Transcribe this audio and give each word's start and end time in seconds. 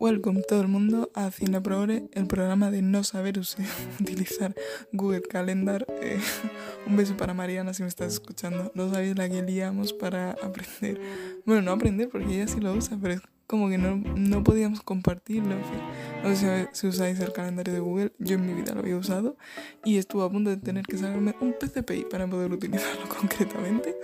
Welcome 0.00 0.42
todo 0.42 0.60
el 0.60 0.68
mundo 0.68 1.10
a 1.14 1.30
Cine 1.32 1.60
Progre, 1.60 2.08
el 2.12 2.26
programa 2.28 2.70
de 2.70 2.82
no 2.82 3.02
saber 3.02 3.38
utilizar 4.00 4.54
Google 4.92 5.22
Calendar. 5.22 5.84
Eh, 6.00 6.20
un 6.86 6.96
beso 6.96 7.16
para 7.16 7.34
Mariana 7.34 7.74
si 7.74 7.82
me 7.82 7.88
estás 7.88 8.12
escuchando. 8.12 8.70
No 8.74 8.90
sabéis 8.90 9.18
la 9.18 9.28
que 9.28 9.42
liamos 9.42 9.92
para 9.92 10.32
aprender. 10.32 11.00
Bueno, 11.44 11.62
no 11.62 11.72
aprender 11.72 12.08
porque 12.08 12.34
ella 12.34 12.46
sí 12.46 12.60
lo 12.60 12.72
usa, 12.74 12.96
pero 13.00 13.20
como 13.48 13.70
que 13.70 13.78
no, 13.78 13.96
no 13.96 14.44
podíamos 14.44 14.82
compartirlo. 14.82 15.54
En 15.54 15.64
fin. 15.64 15.80
No 16.22 16.36
sé 16.36 16.68
si 16.72 16.86
usáis 16.86 17.18
el 17.18 17.32
calendario 17.32 17.72
de 17.72 17.80
Google, 17.80 18.12
yo 18.18 18.36
en 18.36 18.46
mi 18.46 18.52
vida 18.52 18.74
lo 18.74 18.80
había 18.80 18.96
usado 18.96 19.36
y 19.84 19.96
estuve 19.96 20.24
a 20.24 20.28
punto 20.28 20.50
de 20.50 20.58
tener 20.58 20.84
que 20.84 20.98
sacarme 20.98 21.34
un 21.40 21.54
PCPI 21.54 22.04
para 22.10 22.26
poder 22.28 22.52
utilizarlo 22.52 23.08
concretamente. 23.18 23.96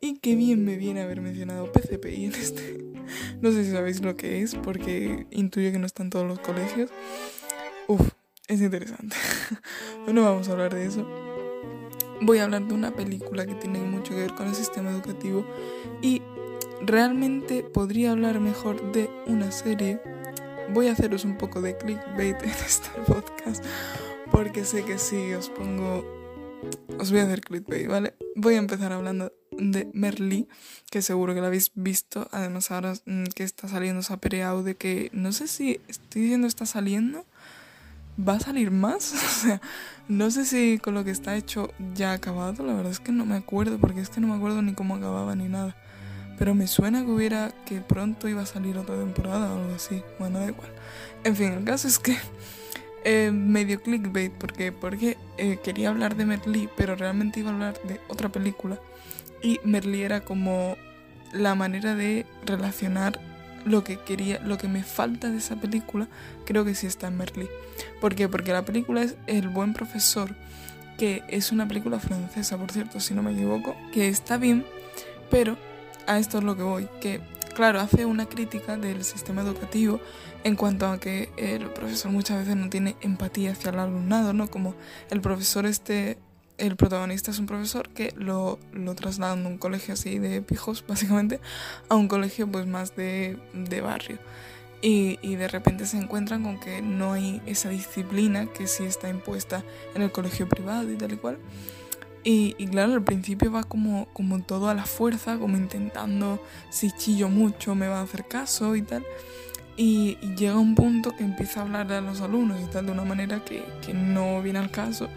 Y 0.00 0.18
qué 0.18 0.34
bien 0.34 0.64
me 0.64 0.76
viene 0.76 1.02
haber 1.02 1.20
mencionado 1.20 1.70
PCPI 1.70 2.24
en 2.24 2.34
este. 2.34 2.84
No 3.42 3.52
sé 3.52 3.64
si 3.64 3.70
sabéis 3.70 4.00
lo 4.00 4.16
que 4.16 4.40
es 4.40 4.54
porque 4.54 5.26
intuyo 5.30 5.70
que 5.70 5.78
no 5.78 5.86
está 5.86 6.02
en 6.02 6.10
todos 6.10 6.26
los 6.26 6.38
colegios. 6.38 6.90
Uf, 7.88 8.00
es 8.48 8.62
interesante. 8.62 9.14
no 10.10 10.22
vamos 10.22 10.48
a 10.48 10.52
hablar 10.52 10.74
de 10.74 10.86
eso. 10.86 11.06
Voy 12.22 12.38
a 12.38 12.44
hablar 12.44 12.66
de 12.66 12.72
una 12.72 12.92
película 12.92 13.44
que 13.44 13.54
tiene 13.56 13.78
mucho 13.80 14.14
que 14.14 14.20
ver 14.20 14.34
con 14.34 14.48
el 14.48 14.54
sistema 14.54 14.90
educativo 14.90 15.46
y 16.00 16.22
realmente 16.80 17.62
podría 17.62 18.12
hablar 18.12 18.40
mejor 18.40 18.92
de 18.92 19.10
una 19.26 19.50
serie. 19.50 20.00
Voy 20.72 20.88
a 20.88 20.92
haceros 20.92 21.24
un 21.24 21.38
poco 21.38 21.60
de 21.60 21.76
clickbait 21.76 22.42
en 22.42 22.50
este 22.50 22.88
podcast 23.06 23.64
porque 24.30 24.64
sé 24.64 24.84
que 24.84 24.98
si 24.98 25.32
os 25.34 25.48
pongo 25.48 26.04
os 26.98 27.10
voy 27.10 27.20
a 27.20 27.24
hacer 27.24 27.40
clickbait, 27.40 27.88
¿vale? 27.88 28.14
Voy 28.34 28.54
a 28.54 28.58
empezar 28.58 28.92
hablando 28.92 29.32
de 29.52 29.88
Merly, 29.92 30.48
que 30.90 31.02
seguro 31.02 31.34
que 31.34 31.40
la 31.40 31.48
habéis 31.48 31.70
visto. 31.74 32.28
Además, 32.32 32.70
ahora 32.70 32.94
mm, 33.04 33.24
que 33.34 33.44
está 33.44 33.68
saliendo 33.68 34.00
esa 34.00 34.16
pereado 34.16 34.62
de 34.62 34.74
que 34.74 35.10
no 35.12 35.32
sé 35.32 35.48
si 35.48 35.80
estoy 35.88 36.22
diciendo 36.22 36.46
está 36.46 36.66
saliendo. 36.66 37.24
¿Va 38.18 38.34
a 38.34 38.40
salir 38.40 38.70
más? 38.70 39.12
o 39.14 39.40
sea, 39.46 39.60
no 40.08 40.30
sé 40.30 40.46
si 40.46 40.78
con 40.78 40.94
lo 40.94 41.04
que 41.04 41.10
está 41.10 41.36
hecho 41.36 41.70
ya 41.94 42.12
ha 42.12 42.14
acabado. 42.14 42.64
La 42.64 42.72
verdad 42.72 42.92
es 42.92 43.00
que 43.00 43.12
no 43.12 43.26
me 43.26 43.36
acuerdo, 43.36 43.78
porque 43.78 44.00
es 44.00 44.08
que 44.08 44.20
no 44.20 44.28
me 44.28 44.34
acuerdo 44.34 44.62
ni 44.62 44.72
cómo 44.72 44.94
acababa 44.96 45.34
ni 45.34 45.48
nada. 45.48 45.76
Pero 46.38 46.54
me 46.54 46.66
suena 46.66 47.04
que 47.04 47.10
hubiera 47.10 47.52
que 47.64 47.80
pronto 47.80 48.28
iba 48.28 48.42
a 48.42 48.46
salir 48.46 48.76
otra 48.76 48.96
temporada 48.96 49.52
o 49.52 49.60
algo 49.60 49.74
así. 49.74 50.02
Bueno, 50.18 50.38
da 50.38 50.46
igual. 50.46 50.70
En 51.24 51.34
fin, 51.36 51.52
el 51.52 51.64
caso 51.64 51.88
es 51.88 51.98
que 51.98 52.16
eh, 53.04 53.30
medio 53.32 53.82
clickbait 53.82 54.32
porque, 54.32 54.72
porque 54.72 55.16
eh, 55.38 55.58
quería 55.62 55.88
hablar 55.88 56.16
de 56.16 56.26
Merlí, 56.26 56.68
pero 56.76 56.94
realmente 56.94 57.40
iba 57.40 57.50
a 57.50 57.54
hablar 57.54 57.80
de 57.84 58.00
otra 58.08 58.28
película. 58.28 58.78
Y 59.42 59.60
Merlí 59.64 60.02
era 60.02 60.20
como 60.20 60.76
la 61.32 61.54
manera 61.54 61.94
de 61.94 62.26
relacionar 62.44 63.20
lo 63.64 63.82
que 63.82 63.98
quería, 63.98 64.38
lo 64.40 64.58
que 64.58 64.68
me 64.68 64.82
falta 64.82 65.28
de 65.28 65.38
esa 65.38 65.56
película, 65.56 66.08
creo 66.44 66.64
que 66.64 66.74
sí 66.74 66.86
está 66.86 67.08
en 67.08 67.16
Merlí. 67.16 67.48
¿Por 68.00 68.14
qué? 68.14 68.28
Porque 68.28 68.52
la 68.52 68.64
película 68.64 69.02
es 69.02 69.16
El 69.26 69.48
buen 69.48 69.72
profesor, 69.74 70.34
que 70.96 71.24
es 71.28 71.52
una 71.52 71.66
película 71.66 71.98
francesa, 71.98 72.56
por 72.56 72.70
cierto, 72.70 73.00
si 73.00 73.12
no 73.12 73.22
me 73.22 73.32
equivoco, 73.32 73.76
que 73.92 74.08
está 74.08 74.38
bien, 74.38 74.64
pero 75.30 75.56
a 76.06 76.18
esto 76.18 76.38
es 76.38 76.44
lo 76.44 76.56
que 76.56 76.62
voy, 76.62 76.88
que 77.00 77.20
claro, 77.56 77.80
hace 77.80 78.04
una 78.04 78.26
crítica 78.26 78.76
del 78.76 79.02
sistema 79.02 79.40
educativo 79.40 79.98
en 80.44 80.56
cuanto 80.56 80.86
a 80.86 81.00
que 81.00 81.30
el 81.38 81.70
profesor 81.70 82.12
muchas 82.12 82.38
veces 82.40 82.54
no 82.54 82.68
tiene 82.68 82.96
empatía 83.00 83.52
hacia 83.52 83.70
el 83.70 83.78
alumnado, 83.78 84.34
¿no? 84.34 84.48
Como 84.48 84.74
el 85.10 85.22
profesor 85.22 85.64
este, 85.64 86.18
el 86.58 86.76
protagonista 86.76 87.30
es 87.30 87.38
un 87.38 87.46
profesor 87.46 87.88
que 87.88 88.12
lo, 88.14 88.58
lo 88.72 88.94
trasladan 88.94 89.42
de 89.42 89.48
un 89.48 89.58
colegio 89.58 89.94
así 89.94 90.18
de 90.18 90.42
pijos, 90.42 90.84
básicamente, 90.88 91.40
a 91.88 91.94
un 91.94 92.08
colegio 92.08 92.46
pues 92.46 92.66
más 92.66 92.94
de, 92.94 93.38
de 93.54 93.80
barrio. 93.80 94.18
Y, 94.82 95.18
y, 95.22 95.36
de 95.36 95.48
repente 95.48 95.86
se 95.86 95.96
encuentran 95.96 96.42
con 96.42 96.60
que 96.60 96.82
no 96.82 97.14
hay 97.14 97.40
esa 97.46 97.70
disciplina 97.70 98.46
que 98.46 98.66
sí 98.66 98.84
está 98.84 99.08
impuesta 99.08 99.64
en 99.94 100.02
el 100.02 100.12
colegio 100.12 100.46
privado 100.46 100.92
y 100.92 100.96
tal 100.96 101.14
y 101.14 101.16
cual. 101.16 101.38
Y, 102.28 102.54
claro, 102.66 102.94
al 102.94 103.04
principio 103.04 103.52
va 103.52 103.62
como, 103.62 104.08
como 104.12 104.42
todo 104.42 104.68
a 104.68 104.74
la 104.74 104.84
fuerza, 104.84 105.38
como 105.38 105.56
intentando, 105.56 106.42
si 106.70 106.90
chillo 106.90 107.28
mucho 107.28 107.76
me 107.76 107.86
va 107.86 108.00
a 108.00 108.02
hacer 108.02 108.26
caso 108.26 108.74
y 108.74 108.82
tal. 108.82 109.06
Y, 109.76 110.16
llega 110.36 110.56
un 110.56 110.74
punto 110.74 111.14
que 111.14 111.22
empieza 111.22 111.60
a 111.60 111.62
hablar 111.62 111.92
a 111.92 112.00
los 112.00 112.20
alumnos 112.22 112.60
y 112.60 112.64
tal 112.64 112.86
de 112.86 112.90
una 112.90 113.04
manera 113.04 113.44
que, 113.44 113.62
que 113.80 113.94
no 113.94 114.42
viene 114.42 114.58
al 114.58 114.72
caso 114.72 115.08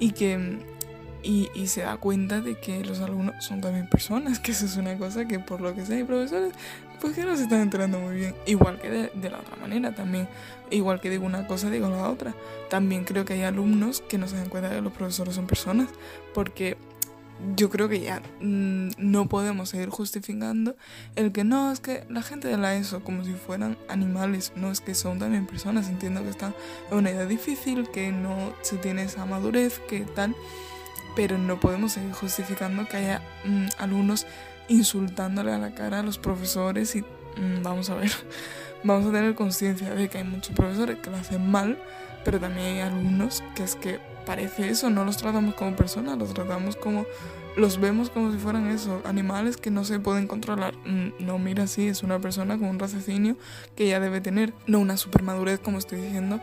y 0.00 0.10
que 0.10 0.58
y, 1.22 1.50
y, 1.54 1.68
se 1.68 1.82
da 1.82 1.98
cuenta 1.98 2.40
de 2.40 2.58
que 2.58 2.84
los 2.84 2.98
alumnos 2.98 3.44
son 3.44 3.60
también 3.60 3.88
personas, 3.88 4.40
que 4.40 4.50
eso 4.50 4.66
es 4.66 4.76
una 4.76 4.98
cosa 4.98 5.28
que 5.28 5.38
por 5.38 5.60
lo 5.60 5.72
que 5.76 5.86
sé 5.86 5.98
hay 5.98 6.04
profesores 6.04 6.52
pues 7.00 7.14
que 7.14 7.24
no 7.24 7.36
se 7.36 7.44
están 7.44 7.60
enterando 7.60 7.98
muy 7.98 8.16
bien. 8.16 8.34
Igual 8.46 8.80
que 8.80 8.90
de, 8.90 9.10
de, 9.14 9.30
la 9.30 9.38
otra 9.38 9.56
manera 9.56 9.94
también. 9.94 10.28
Igual 10.70 11.00
que 11.00 11.10
digo 11.10 11.26
una 11.26 11.46
cosa, 11.46 11.70
digo 11.70 11.88
la 11.88 12.08
otra. 12.08 12.34
También 12.68 13.04
creo 13.04 13.24
que 13.24 13.34
hay 13.34 13.42
alumnos 13.42 14.02
que 14.02 14.18
no 14.18 14.28
se 14.28 14.36
dan 14.36 14.48
cuenta 14.48 14.68
de 14.68 14.76
que 14.76 14.82
los 14.82 14.92
profesores 14.92 15.34
son 15.34 15.46
personas. 15.46 15.88
Porque 16.34 16.76
yo 17.56 17.70
creo 17.70 17.88
que 17.88 18.00
ya 18.00 18.22
mmm, 18.40 18.90
no 18.98 19.28
podemos 19.28 19.70
seguir 19.70 19.88
justificando 19.88 20.76
el 21.16 21.32
que 21.32 21.44
no, 21.44 21.72
es 21.72 21.80
que 21.80 22.04
la 22.08 22.22
gente 22.22 22.48
de 22.48 22.56
la 22.56 22.74
ESO, 22.74 23.02
como 23.02 23.24
si 23.24 23.32
fueran 23.32 23.78
animales, 23.88 24.52
no 24.56 24.70
es 24.70 24.80
que 24.80 24.94
son 24.94 25.18
también 25.18 25.46
personas. 25.46 25.88
Entiendo 25.88 26.22
que 26.22 26.30
están 26.30 26.54
en 26.90 26.98
una 26.98 27.10
edad 27.10 27.26
difícil, 27.26 27.88
que 27.90 28.12
no 28.12 28.52
se 28.62 28.76
tiene 28.76 29.04
esa 29.04 29.24
madurez, 29.24 29.78
que 29.88 30.00
tal. 30.00 30.34
Pero 31.16 31.38
no 31.38 31.58
podemos 31.58 31.92
seguir 31.92 32.12
justificando 32.12 32.86
que 32.86 32.98
haya 32.98 33.22
mmm, 33.44 33.66
alumnos 33.78 34.26
insultándole 34.70 35.52
a 35.52 35.58
la 35.58 35.74
cara 35.74 36.00
a 36.00 36.02
los 36.02 36.18
profesores 36.18 36.94
y 36.94 37.02
mmm, 37.02 37.62
vamos 37.62 37.90
a 37.90 37.96
ver, 37.96 38.10
vamos 38.84 39.06
a 39.06 39.12
tener 39.12 39.34
conciencia 39.34 39.94
de 39.94 40.08
que 40.08 40.18
hay 40.18 40.24
muchos 40.24 40.54
profesores 40.54 40.98
que 40.98 41.10
lo 41.10 41.16
hacen 41.16 41.50
mal, 41.50 41.76
pero 42.24 42.40
también 42.40 42.66
hay 42.66 42.80
alumnos 42.80 43.42
que 43.54 43.64
es 43.64 43.74
que 43.74 43.98
parece 44.24 44.70
eso, 44.70 44.88
no 44.90 45.04
los 45.04 45.16
tratamos 45.16 45.54
como 45.54 45.74
personas, 45.74 46.16
los 46.16 46.32
tratamos 46.32 46.76
como, 46.76 47.04
los 47.56 47.80
vemos 47.80 48.10
como 48.10 48.30
si 48.30 48.38
fueran 48.38 48.68
eso, 48.68 49.02
animales 49.04 49.56
que 49.56 49.70
no 49.70 49.84
se 49.84 49.98
pueden 49.98 50.28
controlar. 50.28 50.74
No, 51.18 51.38
mira, 51.38 51.66
sí, 51.66 51.88
es 51.88 52.04
una 52.04 52.20
persona 52.20 52.56
con 52.56 52.68
un 52.68 52.78
raciocinio 52.78 53.36
que 53.74 53.88
ya 53.88 53.98
debe 53.98 54.20
tener, 54.20 54.52
no 54.66 54.78
una 54.78 54.96
supermadurez 54.96 55.58
como 55.58 55.78
estoy 55.78 56.00
diciendo. 56.00 56.40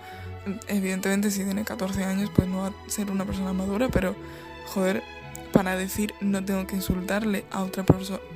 Evidentemente 0.68 1.32
si 1.32 1.44
tiene 1.46 1.64
14 1.64 2.04
años 2.04 2.30
pues 2.36 2.48
no 2.48 2.58
va 2.60 2.68
a 2.68 2.90
ser 2.90 3.10
una 3.10 3.24
persona 3.26 3.54
madura, 3.54 3.88
pero 3.90 4.16
joder, 4.66 5.02
para 5.58 5.76
decir 5.76 6.14
no 6.22 6.46
tengo 6.46 6.68
que 6.68 6.76
insultarle 6.76 7.44
a 7.50 7.64
otra, 7.64 7.84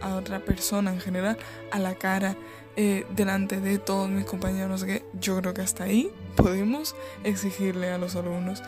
a 0.01 0.15
otra 0.15 0.39
persona 0.39 0.91
en 0.91 0.99
general, 0.99 1.37
a 1.71 1.77
la 1.77 1.93
cara, 1.93 2.35
eh, 2.75 3.05
delante 3.15 3.61
de 3.61 3.77
todos 3.77 4.09
mis 4.09 4.25
compañeros, 4.25 4.83
qué, 4.85 5.05
yo 5.19 5.37
creo 5.37 5.53
que 5.53 5.61
hasta 5.61 5.83
ahí 5.83 6.09
podemos 6.35 6.95
exigirle 7.23 7.91
a 7.91 7.99
los 7.99 8.15
alumnos. 8.15 8.63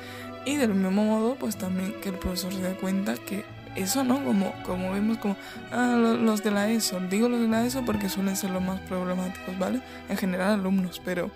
Y 0.46 0.58
del 0.58 0.75
mismo 0.75 1.03
modo, 1.03 1.34
pues 1.34 1.58
también 1.58 2.00
que 2.00 2.09
el 2.09 2.19
profesor 2.19 2.53
se 2.53 2.62
dé 2.62 2.75
cuenta 2.75 3.16
que 3.16 3.44
eso, 3.75 4.03
¿no? 4.03 4.24
Como, 4.24 4.53
como 4.68 4.92
vemos 4.92 5.18
como, 5.18 5.36
ah, 5.72 5.96
los 5.97 6.44
de 6.44 6.52
la 6.52 6.69
ESO, 6.69 7.00
digo 7.09 7.30
los 7.30 7.42
de 7.42 7.47
la 7.47 7.66
ESO 7.66 7.84
porque 7.84 8.08
suelen 8.08 8.36
ser 8.36 8.52
los 8.52 8.62
más 8.62 8.80
problemáticos, 8.81 9.58
¿vale? 9.58 9.81
En 10.09 10.18
general 10.18 10.59
alumnos, 10.59 11.02
pero, 11.03 11.31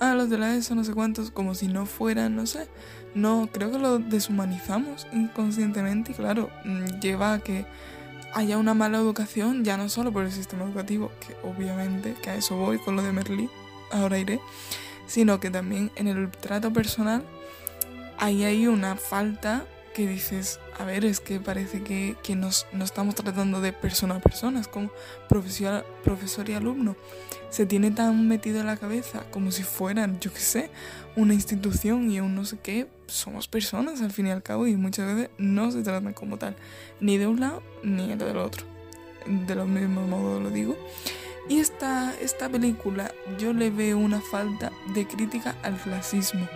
ah, 0.00 0.14
los 0.14 0.30
de 0.30 0.38
la 0.38 0.56
ESO, 0.56 0.74
no 0.74 0.82
sé 0.82 0.94
cuántos, 0.94 1.30
como 1.30 1.54
si 1.54 1.68
no 1.68 1.84
fueran, 1.84 2.36
no 2.36 2.46
sé, 2.46 2.68
no, 3.14 3.48
creo 3.52 3.70
que 3.70 3.78
lo 3.78 3.98
deshumanizamos 3.98 5.06
inconscientemente 5.12 6.12
y 6.12 6.14
claro, 6.14 6.50
mm, 6.64 7.00
lleva 7.00 7.34
a 7.34 7.38
que 7.40 7.66
haya 8.34 8.58
una 8.58 8.74
mala 8.74 8.98
educación, 8.98 9.64
ya 9.64 9.76
no 9.76 9.88
solo 9.88 10.12
por 10.12 10.24
el 10.24 10.32
sistema 10.32 10.64
educativo, 10.64 11.10
que 11.26 11.34
obviamente, 11.46 12.14
que 12.22 12.30
a 12.30 12.34
eso 12.34 12.56
voy 12.56 12.78
con 12.78 12.96
lo 12.96 13.02
de 13.02 13.12
Merlí, 13.12 13.48
ahora 13.90 14.18
iré, 14.18 14.40
sino 15.06 15.40
que 15.40 15.50
también 15.50 15.90
en 15.96 16.08
el 16.08 16.30
trato 16.30 16.72
personal 16.72 17.24
ahí 18.18 18.44
hay 18.44 18.66
una 18.66 18.96
falta 18.96 19.64
que 19.98 20.06
dices, 20.06 20.60
a 20.78 20.84
ver, 20.84 21.04
es 21.04 21.18
que 21.18 21.40
parece 21.40 21.82
que, 21.82 22.14
que 22.22 22.36
nos, 22.36 22.68
no 22.72 22.84
estamos 22.84 23.16
tratando 23.16 23.60
de 23.60 23.72
persona 23.72 24.14
a 24.14 24.20
persona, 24.20 24.60
es 24.60 24.68
como 24.68 24.92
profesor, 25.28 25.84
profesor 26.04 26.48
y 26.48 26.52
alumno. 26.52 26.94
Se 27.50 27.66
tiene 27.66 27.90
tan 27.90 28.28
metido 28.28 28.60
en 28.60 28.66
la 28.66 28.76
cabeza 28.76 29.24
como 29.32 29.50
si 29.50 29.64
fueran, 29.64 30.20
yo 30.20 30.32
qué 30.32 30.38
sé, 30.38 30.70
una 31.16 31.34
institución 31.34 32.12
y 32.12 32.20
un 32.20 32.36
no 32.36 32.44
sé 32.44 32.58
qué. 32.62 32.86
Somos 33.08 33.48
personas 33.48 34.00
al 34.00 34.12
fin 34.12 34.28
y 34.28 34.30
al 34.30 34.44
cabo 34.44 34.68
y 34.68 34.76
muchas 34.76 35.12
veces 35.12 35.30
no 35.36 35.72
se 35.72 35.82
tratan 35.82 36.12
como 36.12 36.36
tal, 36.36 36.54
ni 37.00 37.18
de 37.18 37.26
un 37.26 37.40
lado 37.40 37.60
ni 37.82 38.14
del 38.14 38.36
otro. 38.36 38.64
De 39.26 39.56
lo 39.56 39.66
mismo 39.66 40.06
modo 40.06 40.38
lo 40.38 40.50
digo. 40.50 40.76
Y 41.48 41.58
esta, 41.58 42.14
esta 42.20 42.48
película 42.48 43.12
yo 43.36 43.52
le 43.52 43.70
veo 43.70 43.98
una 43.98 44.20
falta 44.20 44.70
de 44.94 45.08
crítica 45.08 45.56
al 45.64 45.76
clasismo. 45.76 46.48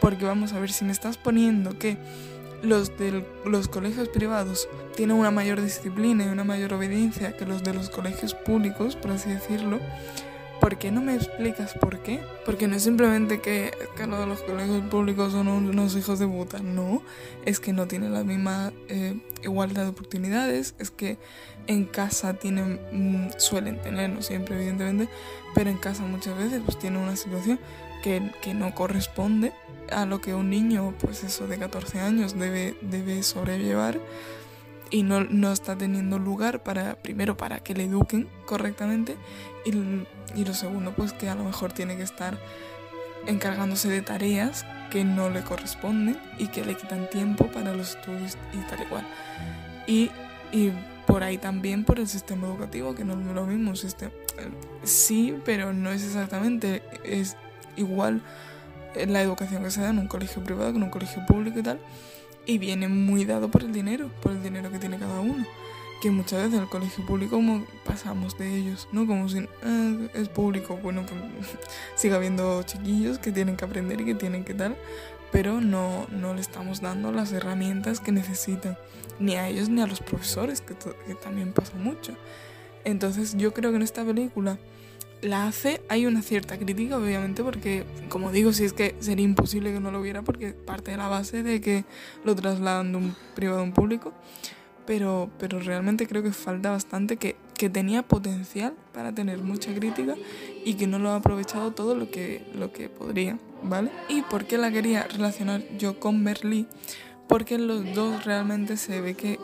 Porque 0.00 0.26
vamos 0.26 0.52
a 0.52 0.60
ver, 0.60 0.70
si 0.70 0.84
me 0.84 0.92
estás 0.92 1.16
poniendo 1.16 1.78
que 1.78 1.96
los 2.64 2.96
de 2.98 3.24
los 3.44 3.68
colegios 3.68 4.08
privados 4.08 4.68
tienen 4.96 5.16
una 5.16 5.30
mayor 5.30 5.60
disciplina 5.60 6.24
y 6.24 6.28
una 6.28 6.44
mayor 6.44 6.74
obediencia 6.74 7.36
que 7.36 7.46
los 7.46 7.62
de 7.62 7.74
los 7.74 7.90
colegios 7.90 8.34
públicos, 8.34 8.96
por 8.96 9.12
así 9.12 9.30
decirlo, 9.30 9.80
¿por 10.60 10.78
qué 10.78 10.90
no 10.90 11.00
me 11.00 11.14
explicas 11.14 11.74
por 11.74 12.00
qué? 12.00 12.20
Porque 12.44 12.66
no 12.66 12.76
es 12.76 12.82
simplemente 12.82 13.40
que, 13.40 13.72
que 13.96 14.06
lo 14.06 14.20
de 14.20 14.26
los 14.26 14.40
colegios 14.42 14.82
públicos 14.84 15.32
son 15.32 15.48
unos 15.48 15.96
hijos 15.96 16.18
de 16.18 16.26
puta, 16.26 16.58
no, 16.60 17.02
es 17.44 17.60
que 17.60 17.72
no 17.72 17.86
tienen 17.86 18.12
la 18.12 18.24
misma 18.24 18.72
eh, 18.88 19.18
igualdad 19.42 19.82
de 19.82 19.88
oportunidades, 19.90 20.74
es 20.78 20.90
que 20.90 21.18
en 21.66 21.84
casa 21.84 22.34
tienen, 22.34 22.80
mm, 22.92 23.38
suelen 23.38 23.80
tener, 23.80 24.10
no 24.10 24.22
siempre 24.22 24.56
evidentemente, 24.56 25.08
pero 25.54 25.70
en 25.70 25.78
casa 25.78 26.02
muchas 26.02 26.36
veces 26.36 26.62
pues 26.64 26.78
tienen 26.78 27.00
una 27.00 27.16
situación 27.16 27.58
que, 28.02 28.30
que, 28.42 28.52
no 28.52 28.74
corresponde 28.74 29.52
a 29.90 30.04
lo 30.04 30.20
que 30.20 30.34
un 30.34 30.50
niño, 30.50 30.94
pues 31.00 31.24
eso, 31.24 31.46
de 31.46 31.58
14 31.58 32.00
años 32.00 32.38
debe, 32.38 32.76
debe 32.82 33.22
sobrellevar 33.22 33.98
y 34.94 35.02
no, 35.02 35.24
no, 35.24 35.50
está 35.50 35.76
teniendo 35.76 36.20
lugar 36.20 36.62
para, 36.62 36.94
primero, 36.94 37.36
para 37.36 37.58
que 37.58 37.74
le 37.74 37.82
eduquen 37.82 38.28
correctamente 38.46 39.16
y, 39.64 39.70
y, 40.38 40.44
lo 40.44 40.54
segundo, 40.54 40.92
pues 40.94 41.12
que 41.12 41.28
a 41.28 41.34
lo 41.34 41.42
mejor 41.42 41.72
tiene 41.72 41.96
que 41.96 42.04
estar 42.04 42.38
encargándose 43.26 43.88
de 43.88 44.02
tareas 44.02 44.64
que 44.92 45.02
no 45.02 45.30
le 45.30 45.42
corresponden 45.42 46.16
y 46.38 46.46
que 46.46 46.64
le 46.64 46.76
quitan 46.76 47.10
tiempo 47.10 47.48
para 47.48 47.74
los 47.74 47.96
estudios 47.96 48.38
y 48.52 48.58
tal 48.70 48.82
y 48.82 48.86
cual. 48.86 49.06
Y, 49.88 50.10
y 50.52 50.70
por 51.08 51.24
ahí 51.24 51.38
también 51.38 51.82
por 51.82 51.98
el 51.98 52.06
sistema 52.06 52.46
educativo, 52.46 52.94
que 52.94 53.04
no 53.04 53.14
es 53.14 53.26
lo 53.34 53.46
mismo, 53.46 53.74
sistema, 53.74 54.12
sí, 54.84 55.36
pero 55.44 55.72
no 55.72 55.90
es 55.90 56.04
exactamente, 56.04 56.84
es 57.02 57.36
igual 57.74 58.22
la 59.08 59.20
educación 59.22 59.64
que 59.64 59.72
se 59.72 59.80
da 59.80 59.90
en 59.90 59.98
un 59.98 60.06
colegio 60.06 60.44
privado 60.44 60.70
que 60.70 60.76
en 60.76 60.84
un 60.84 60.90
colegio 60.90 61.26
público 61.26 61.58
y 61.58 61.64
tal 61.64 61.80
y 62.46 62.58
viene 62.58 62.88
muy 62.88 63.24
dado 63.24 63.50
por 63.50 63.62
el 63.62 63.72
dinero, 63.72 64.10
por 64.22 64.32
el 64.32 64.42
dinero 64.42 64.70
que 64.70 64.78
tiene 64.78 64.98
cada 64.98 65.20
uno. 65.20 65.44
Que 66.02 66.10
muchas 66.10 66.44
veces 66.44 66.60
el 66.60 66.68
colegio 66.68 67.04
público 67.06 67.36
como 67.36 67.64
pasamos 67.84 68.36
de 68.36 68.54
ellos, 68.56 68.88
¿no? 68.92 69.06
Como 69.06 69.28
si 69.28 69.48
ah, 69.62 69.96
es 70.12 70.28
público, 70.28 70.78
bueno, 70.82 71.04
pues 71.06 71.20
sigue 71.94 72.14
habiendo 72.14 72.62
chiquillos 72.62 73.18
que 73.18 73.32
tienen 73.32 73.56
que 73.56 73.64
aprender 73.64 74.00
y 74.00 74.04
que 74.04 74.14
tienen 74.14 74.44
que 74.44 74.54
tal, 74.54 74.76
pero 75.32 75.60
no, 75.60 76.06
no 76.10 76.34
le 76.34 76.40
estamos 76.40 76.80
dando 76.80 77.10
las 77.10 77.32
herramientas 77.32 78.00
que 78.00 78.12
necesitan, 78.12 78.76
ni 79.18 79.36
a 79.36 79.48
ellos 79.48 79.68
ni 79.68 79.80
a 79.80 79.86
los 79.86 80.00
profesores, 80.00 80.60
que, 80.60 80.74
que 80.74 81.14
también 81.14 81.52
pasa 81.52 81.72
mucho. 81.76 82.14
Entonces 82.84 83.34
yo 83.38 83.54
creo 83.54 83.70
que 83.70 83.76
en 83.76 83.82
esta 83.82 84.04
película 84.04 84.58
la 85.24 85.46
hace, 85.46 85.80
hay 85.88 86.06
una 86.06 86.22
cierta 86.22 86.58
crítica, 86.58 86.98
obviamente, 86.98 87.42
porque, 87.42 87.84
como 88.08 88.30
digo, 88.30 88.52
si 88.52 88.64
es 88.64 88.72
que 88.72 88.94
sería 89.00 89.24
imposible 89.24 89.72
que 89.72 89.80
no 89.80 89.90
lo 89.90 90.00
hubiera, 90.00 90.22
porque 90.22 90.52
parte 90.52 90.90
de 90.90 90.96
la 90.96 91.08
base 91.08 91.42
de 91.42 91.60
que 91.60 91.84
lo 92.24 92.34
trasladan 92.36 92.92
de 92.92 92.98
un 92.98 93.16
privado 93.34 93.60
a 93.60 93.62
un 93.62 93.72
público, 93.72 94.12
pero, 94.86 95.30
pero 95.38 95.58
realmente 95.60 96.06
creo 96.06 96.22
que 96.22 96.32
falta 96.32 96.70
bastante, 96.70 97.16
que, 97.16 97.36
que 97.54 97.70
tenía 97.70 98.02
potencial 98.02 98.74
para 98.92 99.12
tener 99.12 99.38
mucha 99.38 99.74
crítica 99.74 100.14
y 100.64 100.74
que 100.74 100.86
no 100.86 100.98
lo 100.98 101.10
ha 101.10 101.16
aprovechado 101.16 101.72
todo 101.72 101.94
lo 101.94 102.10
que, 102.10 102.46
lo 102.54 102.72
que 102.72 102.88
podría, 102.88 103.38
¿vale? 103.62 103.90
¿Y 104.08 104.22
por 104.22 104.44
qué 104.44 104.58
la 104.58 104.70
quería 104.70 105.04
relacionar 105.04 105.62
yo 105.78 105.98
con 105.98 106.22
Merlí? 106.22 106.66
Porque 107.28 107.58
los 107.58 107.94
dos 107.94 108.24
realmente 108.24 108.76
se 108.76 109.00
ve 109.00 109.14
que 109.14 109.38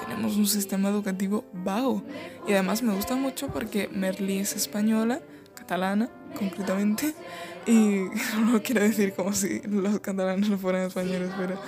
tenemos 0.00 0.36
un 0.36 0.46
sistema 0.46 0.88
educativo 0.88 1.44
vago. 1.52 2.02
Y 2.46 2.52
además 2.52 2.82
me 2.82 2.94
gusta 2.94 3.16
mucho 3.16 3.48
porque 3.48 3.88
Merlí 3.88 4.38
es 4.38 4.54
española, 4.54 5.20
catalana 5.54 6.08
concretamente, 6.38 7.14
y 7.66 8.04
no 8.40 8.62
quiero 8.62 8.82
decir 8.82 9.12
como 9.14 9.32
si 9.32 9.60
los 9.62 10.00
catalanes 10.00 10.48
no 10.48 10.58
fueran 10.58 10.82
españoles, 10.82 11.30
pero 11.36 11.58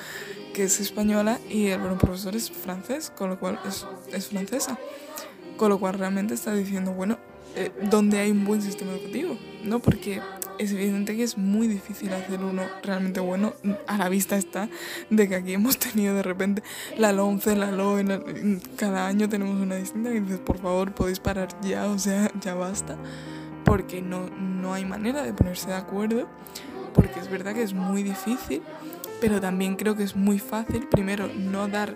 que 0.55 0.65
es 0.65 0.81
española 0.81 1.39
y 1.49 1.69
el 1.69 1.81
profesor 1.97 2.37
es 2.37 2.51
francés, 2.51 3.13
con 3.17 3.31
lo 3.31 3.39
cual 3.39 3.59
es, 3.67 3.87
es 4.13 4.29
francesa. 4.29 4.79
Con 5.57 5.71
lo 5.71 5.81
cual 5.81 5.95
realmente 5.95 6.35
está 6.35 6.55
diciendo, 6.55 6.93
bueno, 6.93 7.19
eh, 7.57 7.73
donde 7.91 8.19
hay 8.19 8.31
un 8.31 8.45
buen 8.45 8.63
sistema 8.63 8.93
educativo, 8.93 9.37
¿no? 9.65 9.81
Porque 9.81 10.21
es 10.59 10.73
evidente 10.73 11.17
que 11.17 11.23
es 11.23 11.39
muy 11.39 11.69
difícil 11.69 12.13
hacer 12.13 12.41
uno 12.41 12.63
realmente 12.83 13.21
bueno. 13.21 13.55
A 13.87 13.97
la 13.97 14.09
vista 14.09 14.37
está 14.37 14.69
de 15.11 15.29
que 15.29 15.37
aquí 15.37 15.53
hemos 15.55 15.79
tenido 15.79 16.15
de 16.15 16.23
repente 16.23 16.63
la 16.97 17.13
LONCE, 17.13 17.57
la 17.57 17.71
LOE, 17.71 18.05
cada 18.77 19.07
año 19.07 19.29
tenemos 19.29 19.61
una 19.61 19.77
distinta 19.77 20.11
y 20.11 20.21
dices, 20.21 20.41
por 20.41 20.59
favor, 20.59 20.93
podéis 20.93 21.21
parar 21.21 21.49
ya, 21.63 21.87
o 21.87 21.99
sea, 21.99 22.31
ya 22.41 22.55
basta, 22.55 22.97
porque 23.65 24.03
no, 24.03 24.29
no 24.31 24.75
hay 24.75 24.85
manera 24.85 25.23
de 25.23 25.33
ponerse 25.33 25.69
de 25.69 25.75
acuerdo, 25.75 26.29
porque 26.95 27.21
es 27.21 27.31
verdad 27.31 27.55
que 27.55 27.63
es 27.63 27.75
muy 27.75 28.03
difícil, 28.03 28.63
pero 29.21 29.41
también 29.41 29.77
creo 29.77 29.97
que 29.97 30.03
es 30.03 30.17
muy 30.17 30.39
fácil, 30.39 30.87
primero, 30.89 31.29
no 31.29 31.69
dar, 31.69 31.95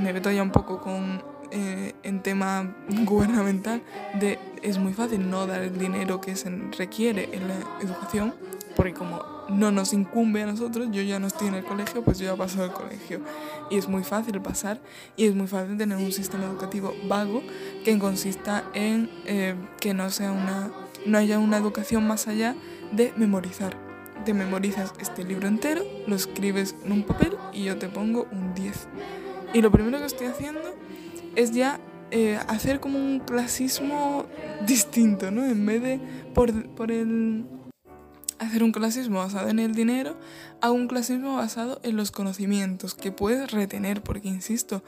me 0.00 0.12
meto 0.12 0.30
ya 0.30 0.42
un 0.42 0.52
poco 0.52 0.80
con 0.80 1.22
eh, 1.50 1.94
en 2.02 2.22
tema 2.22 2.74
gubernamental 3.04 3.82
de 4.18 4.38
es 4.62 4.78
muy 4.78 4.92
fácil 4.92 5.30
no 5.30 5.46
dar 5.46 5.62
el 5.62 5.78
dinero 5.78 6.20
que 6.20 6.36
se 6.36 6.50
requiere 6.76 7.30
en 7.32 7.48
la 7.48 7.54
educación 7.80 8.34
porque 8.76 8.94
como 8.94 9.22
no 9.50 9.70
nos 9.72 9.92
incumbe 9.92 10.42
a 10.42 10.46
nosotros, 10.46 10.88
yo 10.90 11.02
ya 11.02 11.18
no 11.18 11.26
estoy 11.26 11.48
en 11.48 11.54
el 11.54 11.64
colegio, 11.64 12.02
pues 12.02 12.18
yo 12.18 12.26
ya 12.26 12.36
paso 12.36 12.62
del 12.62 12.72
colegio. 12.72 13.20
Y 13.68 13.76
es 13.76 13.88
muy 13.88 14.04
fácil 14.04 14.40
pasar 14.40 14.80
y 15.16 15.26
es 15.26 15.34
muy 15.34 15.48
fácil 15.48 15.76
tener 15.76 15.98
un 15.98 16.12
sistema 16.12 16.44
educativo 16.44 16.94
vago 17.08 17.42
que 17.84 17.98
consista 17.98 18.64
en 18.72 19.10
eh, 19.26 19.54
que 19.80 19.92
no, 19.92 20.08
sea 20.10 20.32
una, 20.32 20.70
no 21.04 21.18
haya 21.18 21.38
una 21.38 21.58
educación 21.58 22.06
más 22.06 22.28
allá 22.28 22.54
de 22.92 23.12
memorizar. 23.16 23.76
Te 24.24 24.34
memorizas 24.34 24.92
este 25.00 25.24
libro 25.24 25.48
entero, 25.48 25.82
lo 26.06 26.14
escribes 26.14 26.76
en 26.84 26.92
un 26.92 27.02
papel 27.02 27.36
y 27.52 27.64
yo 27.64 27.76
te 27.76 27.88
pongo 27.88 28.28
un 28.30 28.54
10. 28.54 28.88
Y 29.52 29.62
lo 29.62 29.70
primero 29.70 29.98
que 29.98 30.06
estoy 30.06 30.28
haciendo 30.28 30.60
es 31.36 31.52
ya 31.52 31.80
eh, 32.10 32.38
hacer 32.48 32.80
como 32.80 32.98
un 32.98 33.20
clasismo 33.20 34.26
distinto, 34.66 35.30
¿no? 35.30 35.44
En 35.44 35.64
vez 35.64 35.82
de 35.82 36.00
por, 36.34 36.68
por 36.70 36.90
el 36.90 37.46
hacer 38.38 38.62
un 38.62 38.72
clasismo 38.72 39.18
basado 39.18 39.48
en 39.48 39.58
el 39.58 39.74
dinero, 39.74 40.16
hago 40.60 40.74
un 40.74 40.88
clasismo 40.88 41.36
basado 41.36 41.78
en 41.82 41.96
los 41.96 42.10
conocimientos 42.10 42.94
que 42.94 43.12
puedes 43.12 43.50
retener, 43.52 44.02
porque 44.02 44.28
insisto, 44.28 44.82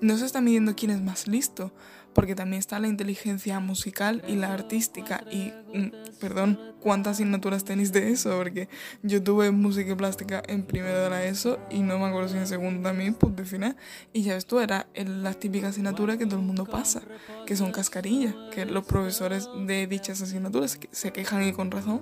no 0.00 0.18
se 0.18 0.26
está 0.26 0.40
midiendo 0.40 0.74
quién 0.74 0.90
es 0.90 1.00
más 1.00 1.28
listo, 1.28 1.72
porque 2.16 2.34
también 2.34 2.60
está 2.60 2.78
la 2.78 2.88
inteligencia 2.88 3.60
musical 3.60 4.22
y 4.26 4.36
la 4.36 4.54
artística. 4.54 5.22
Y, 5.30 5.52
mm, 5.74 5.92
perdón, 6.18 6.58
¿cuántas 6.80 7.16
asignaturas 7.16 7.62
tenéis 7.62 7.92
de 7.92 8.10
eso? 8.10 8.30
Porque 8.38 8.70
yo 9.02 9.22
tuve 9.22 9.50
música 9.50 9.92
y 9.92 9.94
plástica 9.94 10.42
en 10.48 10.62
primero 10.62 10.98
de 10.98 11.10
la 11.10 11.22
ESO 11.26 11.58
y 11.70 11.80
no 11.80 11.98
me 11.98 12.06
acuerdo 12.06 12.30
si 12.30 12.38
en 12.38 12.46
segundo 12.46 12.88
también, 12.88 13.12
pues 13.12 13.36
de 13.36 13.44
final. 13.44 13.76
Y 14.14 14.22
ya 14.22 14.32
ves 14.32 14.46
tú, 14.46 14.60
era 14.60 14.88
la 14.94 15.34
típica 15.34 15.68
asignatura 15.68 16.16
que 16.16 16.24
todo 16.24 16.40
el 16.40 16.46
mundo 16.46 16.64
pasa, 16.64 17.02
que 17.44 17.54
son 17.54 17.70
cascarillas, 17.70 18.34
que 18.50 18.64
los 18.64 18.86
profesores 18.86 19.46
de 19.66 19.86
dichas 19.86 20.22
asignaturas 20.22 20.78
se 20.90 21.12
quejan 21.12 21.42
y 21.42 21.52
con 21.52 21.70
razón, 21.70 22.00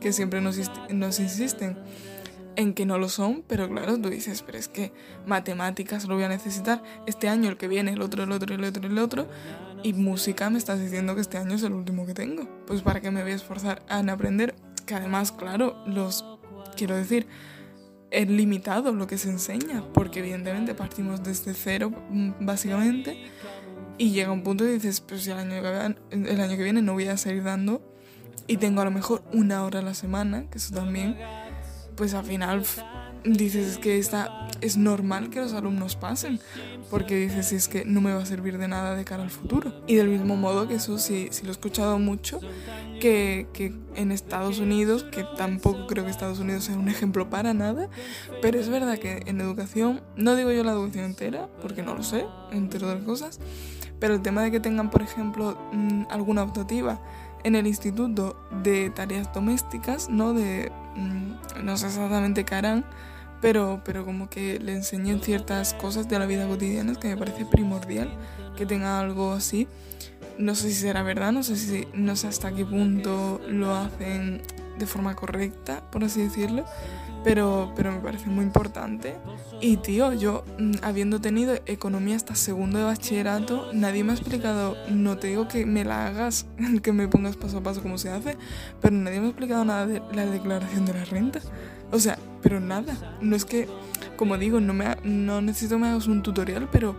que 0.00 0.12
siempre 0.12 0.40
nos, 0.40 0.58
nos 0.90 1.20
insisten 1.20 1.78
en 2.56 2.74
que 2.74 2.86
no 2.86 2.98
lo 2.98 3.08
son, 3.08 3.44
pero 3.46 3.68
claro, 3.68 3.98
tú 3.98 4.08
dices, 4.08 4.42
pero 4.42 4.58
es 4.58 4.68
que 4.68 4.92
matemáticas 5.26 6.06
lo 6.06 6.14
voy 6.14 6.24
a 6.24 6.28
necesitar 6.28 6.82
este 7.06 7.28
año, 7.28 7.48
el 7.48 7.56
que 7.56 7.68
viene, 7.68 7.92
el 7.92 8.02
otro, 8.02 8.22
el 8.24 8.32
otro, 8.32 8.54
el 8.54 8.64
otro, 8.64 8.86
el 8.86 8.98
otro, 8.98 9.28
y 9.82 9.92
música 9.94 10.50
me 10.50 10.58
estás 10.58 10.80
diciendo 10.80 11.14
que 11.14 11.20
este 11.20 11.38
año 11.38 11.54
es 11.54 11.62
el 11.62 11.72
último 11.72 12.06
que 12.06 12.14
tengo. 12.14 12.48
Pues 12.66 12.82
para 12.82 13.00
qué 13.00 13.10
me 13.10 13.22
voy 13.22 13.32
a 13.32 13.34
esforzar 13.34 13.82
en 13.88 14.10
aprender, 14.10 14.54
que 14.86 14.94
además, 14.94 15.32
claro, 15.32 15.82
los, 15.86 16.24
quiero 16.76 16.96
decir, 16.96 17.26
es 18.10 18.28
limitado 18.28 18.92
lo 18.92 19.06
que 19.06 19.18
se 19.18 19.30
enseña, 19.30 19.84
porque 19.94 20.20
evidentemente 20.20 20.74
partimos 20.74 21.22
desde 21.22 21.54
cero, 21.54 21.90
mm, 22.10 22.32
básicamente, 22.40 23.16
y 23.98 24.10
llega 24.10 24.30
un 24.30 24.42
punto 24.42 24.64
y 24.64 24.72
dices, 24.72 25.00
pues 25.00 25.26
el 25.26 25.38
año, 25.38 25.54
el 26.10 26.40
año 26.40 26.56
que 26.56 26.62
viene 26.62 26.82
no 26.82 26.92
voy 26.92 27.06
a 27.06 27.16
seguir 27.16 27.44
dando, 27.44 27.82
y 28.46 28.56
tengo 28.56 28.80
a 28.80 28.84
lo 28.84 28.90
mejor 28.90 29.22
una 29.32 29.64
hora 29.64 29.78
a 29.78 29.82
la 29.82 29.94
semana, 29.94 30.50
que 30.50 30.58
eso 30.58 30.74
también 30.74 31.16
pues 31.96 32.14
al 32.14 32.24
final 32.24 32.62
dices 33.24 33.78
que 33.78 33.98
esta, 33.98 34.48
es 34.60 34.76
normal 34.76 35.30
que 35.30 35.40
los 35.40 35.52
alumnos 35.52 35.96
pasen, 35.96 36.40
porque 36.90 37.16
dices 37.16 37.52
es 37.52 37.68
que 37.68 37.84
no 37.84 38.00
me 38.00 38.12
va 38.12 38.22
a 38.22 38.26
servir 38.26 38.58
de 38.58 38.68
nada 38.68 38.94
de 38.94 39.04
cara 39.04 39.22
al 39.22 39.30
futuro. 39.30 39.72
Y 39.86 39.96
del 39.96 40.08
mismo 40.08 40.36
modo 40.36 40.68
que 40.68 40.74
eso 40.74 40.98
sí, 40.98 41.28
sí 41.30 41.42
lo 41.42 41.48
he 41.48 41.52
escuchado 41.52 41.98
mucho, 41.98 42.40
que, 43.00 43.46
que, 43.52 43.74
en 43.94 44.12
Estados 44.12 44.58
Unidos, 44.58 45.04
que 45.04 45.24
tampoco 45.36 45.86
creo 45.86 46.04
que 46.04 46.10
Estados 46.10 46.38
Unidos 46.38 46.64
sea 46.64 46.76
un 46.76 46.88
ejemplo 46.88 47.30
para 47.30 47.54
nada, 47.54 47.88
pero 48.40 48.58
es 48.58 48.68
verdad 48.68 48.98
que 48.98 49.22
en 49.26 49.40
educación, 49.40 50.02
no 50.16 50.36
digo 50.36 50.52
yo 50.52 50.64
la 50.64 50.72
educación 50.72 51.04
entera, 51.04 51.48
porque 51.60 51.82
no 51.82 51.94
lo 51.94 52.02
sé, 52.02 52.24
entre 52.50 52.84
otras 52.84 53.02
cosas, 53.02 53.40
pero 53.98 54.14
el 54.14 54.22
tema 54.22 54.42
de 54.42 54.50
que 54.50 54.60
tengan, 54.60 54.90
por 54.90 55.02
ejemplo, 55.02 55.58
mm, 55.72 56.04
alguna 56.10 56.42
optativa 56.42 57.00
en 57.44 57.56
el 57.56 57.66
instituto 57.66 58.36
de 58.62 58.90
tareas 58.90 59.32
domésticas, 59.32 60.08
¿no? 60.08 60.32
De, 60.32 60.70
no 61.62 61.76
sé 61.76 61.86
exactamente 61.86 62.44
qué 62.44 62.54
harán, 62.54 62.84
pero, 63.40 63.80
pero 63.84 64.04
como 64.04 64.30
que 64.30 64.58
le 64.60 64.74
enseñen 64.74 65.20
ciertas 65.20 65.74
cosas 65.74 66.08
de 66.08 66.18
la 66.18 66.26
vida 66.26 66.46
cotidiana 66.46 66.94
que 66.94 67.08
me 67.08 67.16
parece 67.16 67.44
primordial 67.44 68.08
que 68.56 68.66
tenga 68.66 69.00
algo 69.00 69.32
así. 69.32 69.68
No 70.38 70.54
sé 70.54 70.68
si 70.68 70.74
será 70.76 71.02
verdad, 71.02 71.32
no 71.32 71.42
sé, 71.42 71.56
si, 71.56 71.86
no 71.92 72.16
sé 72.16 72.28
hasta 72.28 72.52
qué 72.52 72.64
punto 72.64 73.40
lo 73.48 73.74
hacen 73.74 74.42
de 74.78 74.86
forma 74.86 75.14
correcta, 75.14 75.82
por 75.90 76.04
así 76.04 76.22
decirlo, 76.22 76.64
pero, 77.24 77.72
pero 77.76 77.92
me 77.92 78.00
parece 78.00 78.28
muy 78.28 78.44
importante. 78.44 79.16
Y 79.60 79.76
tío, 79.76 80.12
yo 80.12 80.44
mm, 80.58 80.72
habiendo 80.82 81.20
tenido 81.20 81.54
economía 81.66 82.16
hasta 82.16 82.34
segundo 82.34 82.78
de 82.78 82.84
bachillerato, 82.84 83.72
nadie 83.72 84.04
me 84.04 84.12
ha 84.12 84.14
explicado, 84.16 84.76
no 84.90 85.18
te 85.18 85.28
digo 85.28 85.48
que 85.48 85.66
me 85.66 85.84
la 85.84 86.06
hagas, 86.06 86.46
que 86.82 86.92
me 86.92 87.08
pongas 87.08 87.36
paso 87.36 87.58
a 87.58 87.62
paso 87.62 87.82
como 87.82 87.98
se 87.98 88.10
hace, 88.10 88.36
pero 88.80 88.94
nadie 88.94 89.20
me 89.20 89.26
ha 89.26 89.30
explicado 89.30 89.64
nada 89.64 89.86
de 89.86 90.02
la 90.12 90.26
declaración 90.26 90.84
de 90.84 90.94
la 90.94 91.04
renta. 91.04 91.40
O 91.90 91.98
sea, 91.98 92.18
pero 92.42 92.58
nada. 92.58 93.16
No 93.20 93.36
es 93.36 93.44
que, 93.44 93.68
como 94.16 94.38
digo, 94.38 94.60
no, 94.60 94.72
me 94.72 94.96
no 95.04 95.40
necesito 95.40 95.78
me 95.78 95.88
hagas 95.88 96.06
un 96.06 96.22
tutorial, 96.22 96.68
pero 96.72 96.96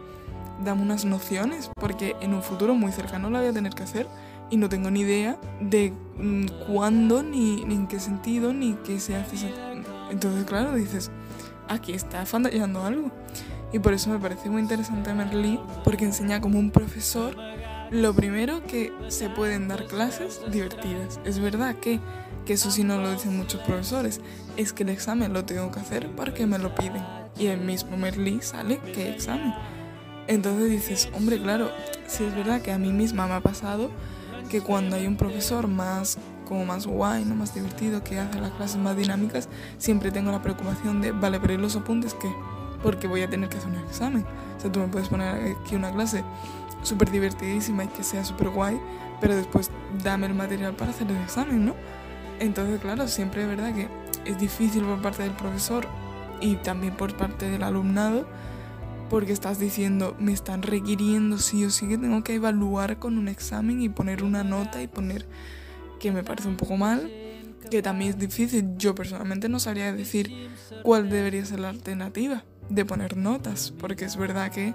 dame 0.64 0.82
unas 0.82 1.04
nociones, 1.04 1.70
porque 1.76 2.16
en 2.22 2.34
un 2.34 2.44
futuro 2.44 2.76
muy 2.76 2.92
cercano 2.92 3.30
la 3.30 3.40
voy 3.40 3.50
a 3.50 3.54
tener 3.54 3.74
que 3.74 3.84
hacer 3.84 4.08
y 4.54 4.58
no 4.58 4.70
tengo 4.70 4.92
ni 4.92 5.00
idea 5.00 5.40
de 5.60 5.92
mm, 6.20 6.46
cuándo, 6.68 7.24
ni, 7.24 7.66
ni 7.66 7.74
en 7.74 7.88
qué 7.88 8.00
sentido, 8.00 8.54
ni 8.54 8.74
qué 8.86 9.00
se 9.00 9.16
hace. 9.16 9.52
Entonces, 10.12 10.46
claro, 10.46 10.76
dices, 10.76 11.10
aquí 11.68 11.94
está 11.94 12.24
fallando 12.28 12.84
algo. 12.84 13.12
Y 13.72 13.80
por 13.80 13.94
eso 13.94 14.12
me 14.12 14.20
parece 14.20 14.52
muy 14.52 14.62
interesante 14.62 15.12
Merlí, 15.12 15.60
porque 15.84 16.06
enseña 16.06 16.40
como 16.40 16.60
un 16.60 16.70
profesor, 16.70 17.36
lo 17.90 18.14
primero 18.14 18.62
que 18.68 18.94
se 19.08 19.28
pueden 19.28 19.68
dar 19.68 19.88
clases 19.88 20.40
divertidas. 20.52 21.20
Es 21.26 21.40
verdad 21.40 21.78
que, 21.78 22.00
que 22.46 22.54
eso 22.54 22.70
sí 22.70 22.84
no 22.84 23.02
lo 23.02 23.12
dicen 23.12 23.36
muchos 23.36 23.60
profesores, 23.62 24.22
es 24.56 24.72
que 24.72 24.84
el 24.84 24.90
examen 24.90 25.34
lo 25.34 25.46
tengo 25.46 25.72
que 25.72 25.80
hacer 25.80 26.12
porque 26.16 26.46
me 26.46 26.60
lo 26.60 26.76
piden. 26.76 27.04
Y 27.40 27.48
el 27.48 27.62
mismo 27.62 27.98
Merlí 27.98 28.40
sale 28.44 28.78
que 28.94 29.10
examen. 29.10 29.52
Entonces 30.28 30.70
dices, 30.70 31.10
hombre, 31.16 31.42
claro, 31.42 31.72
si 32.06 32.24
es 32.24 32.36
verdad 32.36 32.62
que 32.62 32.72
a 32.72 32.78
mí 32.78 32.92
misma 32.94 33.26
me 33.26 33.34
ha 33.34 33.42
pasado 33.42 33.90
que 34.50 34.62
cuando 34.62 34.96
hay 34.96 35.08
un 35.08 35.16
profesor 35.16 35.68
más 35.68 36.18
como 36.48 36.66
más 36.66 36.86
guay, 36.86 37.26
¿no? 37.26 37.36
más 37.36 37.54
divertido, 37.54 38.04
que 38.04 38.20
hace 38.20 38.40
las 38.40 38.52
clases 38.52 38.78
más 38.78 38.96
dinámicas, 38.96 39.50
siempre 39.78 40.12
tengo 40.12 40.32
la 40.32 40.42
preocupación 40.42 41.02
de, 41.02 41.12
vale, 41.12 41.40
pero 41.40 41.54
¿y 41.54 41.58
los 41.58 41.76
apuntes 41.76 42.14
qué? 42.16 42.32
Porque 42.82 43.08
voy 43.08 43.22
a 43.22 43.30
tener 43.30 43.50
que 43.50 43.58
hacer 43.58 43.70
un 43.70 43.80
examen. 43.80 44.26
O 44.58 44.60
sea, 44.60 44.72
tú 44.72 44.80
me 44.80 44.88
puedes 44.88 45.08
poner 45.08 45.56
aquí 45.58 45.76
una 45.76 45.92
clase 45.92 46.24
súper 46.84 47.12
divertidísima 47.12 47.86
y 47.86 47.88
que 47.88 48.04
sea 48.04 48.26
súper 48.26 48.50
guay, 48.50 48.80
pero 49.22 49.36
después 49.36 49.72
dame 50.04 50.28
el 50.28 50.34
material 50.34 50.74
para 50.74 50.92
hacer 50.92 51.10
el 51.10 51.18
examen, 51.18 51.66
¿no? 51.66 51.76
Entonces, 52.40 52.82
claro, 52.82 53.08
siempre 53.08 53.44
es 53.44 53.48
verdad 53.48 53.74
que 53.74 53.88
es 54.26 54.38
difícil 54.38 54.84
por 54.84 55.02
parte 55.02 55.24
del 55.24 55.32
profesor 55.32 55.88
y 56.42 56.56
también 56.58 56.96
por 56.96 57.16
parte 57.16 57.50
del 57.50 57.64
alumnado, 57.64 58.26
porque 59.14 59.32
estás 59.32 59.60
diciendo, 59.60 60.16
me 60.18 60.34
están 60.34 60.64
requiriendo 60.64 61.38
sí 61.38 61.64
o 61.66 61.70
sí 61.70 61.88
que 61.88 62.00
tengo 62.00 62.24
que 62.24 62.34
evaluar 62.34 62.98
con 62.98 63.20
un 63.20 63.28
examen 63.28 63.80
y 63.80 63.88
poner 63.88 64.24
una 64.24 64.44
nota 64.44 64.82
y 64.82 64.88
poner 64.88 65.28
que 66.00 66.12
me 66.12 66.24
parece 66.24 66.48
un 66.48 66.58
poco 66.58 66.78
mal, 66.78 67.12
que 67.70 67.84
también 67.84 68.10
es 68.10 68.18
difícil. 68.18 68.76
Yo 68.76 68.96
personalmente 68.96 69.50
no 69.50 69.60
sabría 69.60 69.94
decir 69.94 70.50
cuál 70.82 71.12
debería 71.12 71.46
ser 71.46 71.60
la 71.60 71.70
alternativa 71.70 72.44
de 72.70 72.86
poner 72.86 73.16
notas, 73.16 73.72
porque 73.78 74.06
es 74.06 74.18
verdad 74.18 74.52
que, 74.52 74.74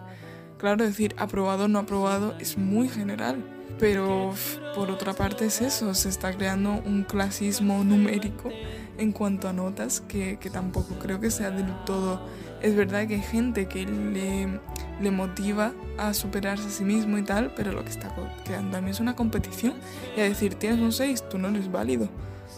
claro, 0.59 0.85
decir 0.85 1.15
aprobado 1.19 1.65
o 1.65 1.69
no 1.69 1.79
aprobado 1.79 2.35
es 2.39 2.59
muy 2.59 2.89
general. 2.89 3.43
Pero 3.79 4.35
por 4.75 4.91
otra 4.91 5.13
parte 5.13 5.47
es 5.47 5.61
eso, 5.61 5.95
se 5.95 6.09
está 6.09 6.33
creando 6.33 6.83
un 6.85 7.05
clasismo 7.05 7.85
numérico 7.85 8.51
en 8.99 9.13
cuanto 9.13 9.49
a 9.49 9.53
notas 9.53 10.01
que, 10.01 10.37
que 10.41 10.51
tampoco 10.51 10.99
creo 10.99 11.21
que 11.21 11.31
sea 11.31 11.51
del 11.51 11.73
todo... 11.85 12.21
Es 12.61 12.75
verdad 12.75 13.07
que 13.07 13.15
hay 13.15 13.23
gente 13.23 13.69
que 13.69 13.87
le 13.87 14.59
le 15.01 15.11
motiva 15.11 15.73
a 15.97 16.13
superarse 16.15 16.69
a 16.69 16.71
sí 16.71 16.85
mismo 16.85 17.19
y 17.19 17.23
tal, 17.23 17.53
pero 17.55 17.73
lo 17.73 17.85
que 17.85 17.91
está 17.91 18.15
creando 18.45 18.73
también 18.73 18.95
es 18.95 19.01
una 19.01 19.15
competición. 19.15 19.75
Y 20.17 20.21
a 20.21 20.25
decir, 20.25 20.55
tienes 20.55 20.81
un 20.81 20.93
6, 20.93 21.29
tú 21.29 21.39
no 21.39 21.49
eres 21.49 21.71
válido, 21.71 22.09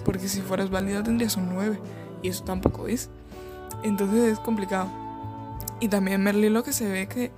porque 0.04 0.28
si 0.28 0.40
fueras 0.40 0.70
válido 0.70 1.02
tendrías 1.02 1.36
un 1.36 1.50
9, 1.52 1.78
y 2.22 2.28
eso 2.28 2.44
tampoco 2.44 2.88
es. 2.88 3.10
Entonces 3.82 4.32
es 4.32 4.38
complicado. 4.38 4.90
Y 5.80 5.88
también 5.88 6.22
Merlin 6.22 6.52
lo 6.52 6.62
que 6.62 6.72
se 6.72 6.88
ve 6.88 7.06
que 7.06 7.30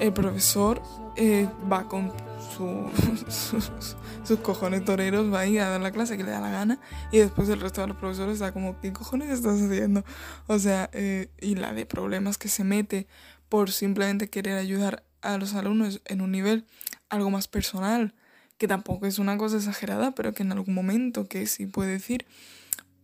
el 0.00 0.12
profesor 0.12 0.82
eh, 1.16 1.48
va 1.70 1.88
con 1.88 2.12
sus, 3.28 4.38
cojones 4.42 4.84
toreros, 4.84 5.32
va 5.32 5.40
a 5.40 5.46
ir 5.46 5.60
a 5.60 5.68
dar 5.68 5.80
la 5.80 5.90
clase 5.90 6.16
que 6.16 6.24
le 6.24 6.30
da 6.30 6.40
la 6.40 6.50
gana 6.50 6.78
y 7.10 7.18
después 7.18 7.48
el 7.48 7.60
resto 7.60 7.80
de 7.80 7.88
los 7.88 7.96
profesores 7.96 8.34
está 8.34 8.52
como, 8.52 8.80
¿qué 8.80 8.92
cojones 8.92 9.30
estás 9.30 9.60
haciendo? 9.60 10.04
O 10.46 10.58
sea, 10.58 10.88
eh, 10.92 11.28
y 11.40 11.54
la 11.54 11.72
de 11.72 11.86
problemas 11.86 12.38
que 12.38 12.48
se 12.48 12.64
mete 12.64 13.06
por 13.48 13.70
simplemente 13.70 14.30
querer 14.30 14.58
ayudar 14.58 15.02
a 15.20 15.38
los 15.38 15.54
alumnos 15.54 16.00
en 16.06 16.20
un 16.20 16.32
nivel 16.32 16.66
algo 17.08 17.30
más 17.30 17.48
personal, 17.48 18.14
que 18.58 18.68
tampoco 18.68 19.06
es 19.06 19.18
una 19.18 19.36
cosa 19.36 19.56
exagerada, 19.56 20.12
pero 20.12 20.32
que 20.32 20.42
en 20.42 20.52
algún 20.52 20.74
momento 20.74 21.26
que 21.26 21.46
sí 21.46 21.66
puede 21.66 21.92
decir, 21.92 22.26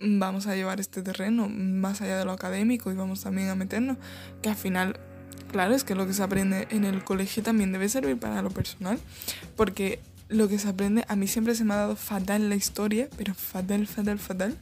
vamos 0.01 0.47
a 0.47 0.55
llevar 0.55 0.81
este 0.81 1.03
terreno 1.03 1.49
más 1.49 2.01
allá 2.01 2.19
de 2.19 2.25
lo 2.25 2.33
académico 2.33 2.93
y 2.93 2.95
vamos 2.95 3.23
también 3.23 3.49
a 3.49 3.55
meternos, 3.55 3.97
que 4.43 4.49
al 4.49 4.57
final, 4.57 4.99
claro, 5.51 5.75
es 5.75 5.85
que 5.85 5.95
lo 5.95 6.07
que 6.07 6.13
se 6.13 6.23
aprende 6.23 6.69
en 6.71 6.85
el 6.85 7.05
colegio 7.05 7.43
también 7.43 7.73
debe 7.73 7.89
servir 7.89 8.19
para 8.19 8.43
lo 8.43 8.51
personal, 8.51 8.99
porque 9.57 10.01
lo 10.29 10.49
que 10.49 10.59
se 10.59 10.69
aprende, 10.69 11.05
a 11.09 11.17
mí 11.17 11.27
siempre 11.27 11.55
se 11.55 11.65
me 11.65 11.75
ha 11.75 11.79
dado 11.79 11.97
fatal 11.97 12.49
la 12.49 12.55
historia, 12.55 13.09
pero 13.17 13.35
fatal, 13.35 13.87
fatal, 13.87 14.19
fatal. 14.19 14.57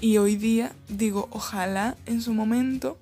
Y 0.00 0.18
hoy 0.18 0.34
día 0.34 0.72
digo, 0.88 1.28
ojalá 1.30 1.96
en 2.06 2.20
su 2.20 2.34
momento 2.34 2.98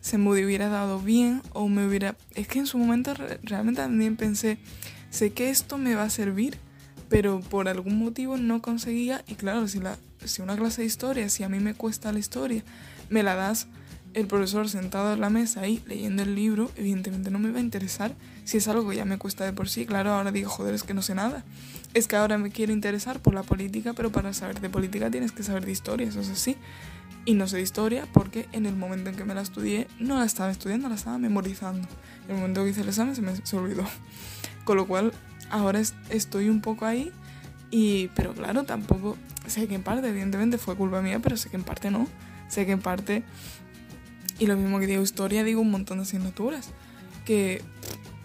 se 0.00 0.18
me 0.18 0.30
hubiera 0.30 0.68
dado 0.68 0.98
bien 0.98 1.40
o 1.52 1.68
me 1.68 1.86
hubiera... 1.86 2.16
Es 2.34 2.48
que 2.48 2.58
en 2.58 2.66
su 2.66 2.76
momento 2.76 3.14
realmente 3.44 3.80
también 3.80 4.16
pensé, 4.16 4.58
sé 5.10 5.30
que 5.30 5.50
esto 5.50 5.78
me 5.78 5.94
va 5.94 6.02
a 6.02 6.10
servir, 6.10 6.58
pero 7.08 7.38
por 7.40 7.68
algún 7.68 7.98
motivo 7.98 8.36
no 8.36 8.60
conseguía 8.60 9.22
y 9.28 9.36
claro, 9.36 9.68
si, 9.68 9.78
la, 9.78 9.96
si 10.26 10.42
una 10.42 10.56
clase 10.56 10.82
de 10.82 10.86
historia, 10.86 11.28
si 11.28 11.42
a 11.42 11.48
mí 11.48 11.60
me 11.60 11.74
cuesta 11.74 12.12
la 12.12 12.18
historia, 12.18 12.62
me 13.10 13.22
la 13.22 13.34
das 13.34 13.66
el 14.14 14.26
profesor 14.26 14.68
sentado 14.68 15.14
en 15.14 15.20
la 15.20 15.30
mesa 15.30 15.62
ahí 15.62 15.82
leyendo 15.86 16.22
el 16.22 16.34
libro, 16.34 16.70
evidentemente 16.76 17.30
no 17.30 17.38
me 17.38 17.50
va 17.50 17.58
a 17.58 17.62
interesar. 17.62 18.14
Si 18.44 18.58
es 18.58 18.68
algo 18.68 18.88
que 18.88 18.96
ya 18.96 19.04
me 19.04 19.18
cuesta 19.18 19.44
de 19.44 19.52
por 19.52 19.68
sí, 19.68 19.86
claro, 19.86 20.12
ahora 20.12 20.32
digo, 20.32 20.50
joder, 20.50 20.74
es 20.74 20.82
que 20.82 20.94
no 20.94 21.02
sé 21.02 21.14
nada. 21.14 21.44
Es 21.94 22.08
que 22.08 22.16
ahora 22.16 22.38
me 22.38 22.50
quiero 22.50 22.72
interesar 22.72 23.20
por 23.20 23.34
la 23.34 23.42
política, 23.42 23.92
pero 23.94 24.12
para 24.12 24.32
saber 24.34 24.60
de 24.60 24.68
política 24.68 25.10
tienes 25.10 25.32
que 25.32 25.42
saber 25.42 25.64
de 25.64 25.72
historia, 25.72 26.08
eso 26.08 26.20
es 26.20 26.28
así. 26.28 26.56
Y 27.24 27.34
no 27.34 27.46
sé 27.46 27.56
de 27.56 27.62
historia 27.62 28.06
porque 28.12 28.48
en 28.52 28.66
el 28.66 28.74
momento 28.74 29.08
en 29.08 29.16
que 29.16 29.24
me 29.24 29.34
la 29.34 29.42
estudié 29.42 29.86
no 30.00 30.18
la 30.18 30.24
estaba 30.24 30.50
estudiando, 30.50 30.88
la 30.88 30.96
estaba 30.96 31.18
memorizando. 31.18 31.88
En 32.24 32.34
el 32.34 32.36
momento 32.36 32.64
que 32.64 32.70
hice 32.70 32.80
el 32.80 32.88
examen 32.88 33.14
se 33.14 33.22
me 33.22 33.32
olvidó. 33.62 33.84
Con 34.64 34.76
lo 34.76 34.86
cual 34.86 35.12
ahora 35.50 35.80
estoy 36.10 36.48
un 36.48 36.60
poco 36.60 36.84
ahí 36.84 37.12
y 37.70 38.08
pero 38.08 38.34
claro, 38.34 38.64
tampoco 38.64 39.16
sé 39.46 39.66
que 39.68 39.74
en 39.74 39.82
parte 39.82 40.08
evidentemente 40.08 40.58
fue 40.58 40.76
culpa 40.76 41.02
mía, 41.02 41.20
pero 41.22 41.36
sé 41.36 41.50
que 41.50 41.56
en 41.56 41.64
parte 41.64 41.90
no. 41.90 42.06
Sé 42.48 42.66
que 42.66 42.72
en 42.72 42.80
parte 42.80 43.22
y 44.38 44.46
lo 44.46 44.56
mismo 44.56 44.80
que 44.80 44.86
digo 44.86 45.02
historia, 45.02 45.44
digo 45.44 45.60
un 45.60 45.70
montón 45.70 45.98
de 45.98 46.02
asignaturas 46.02 46.70
que 47.24 47.62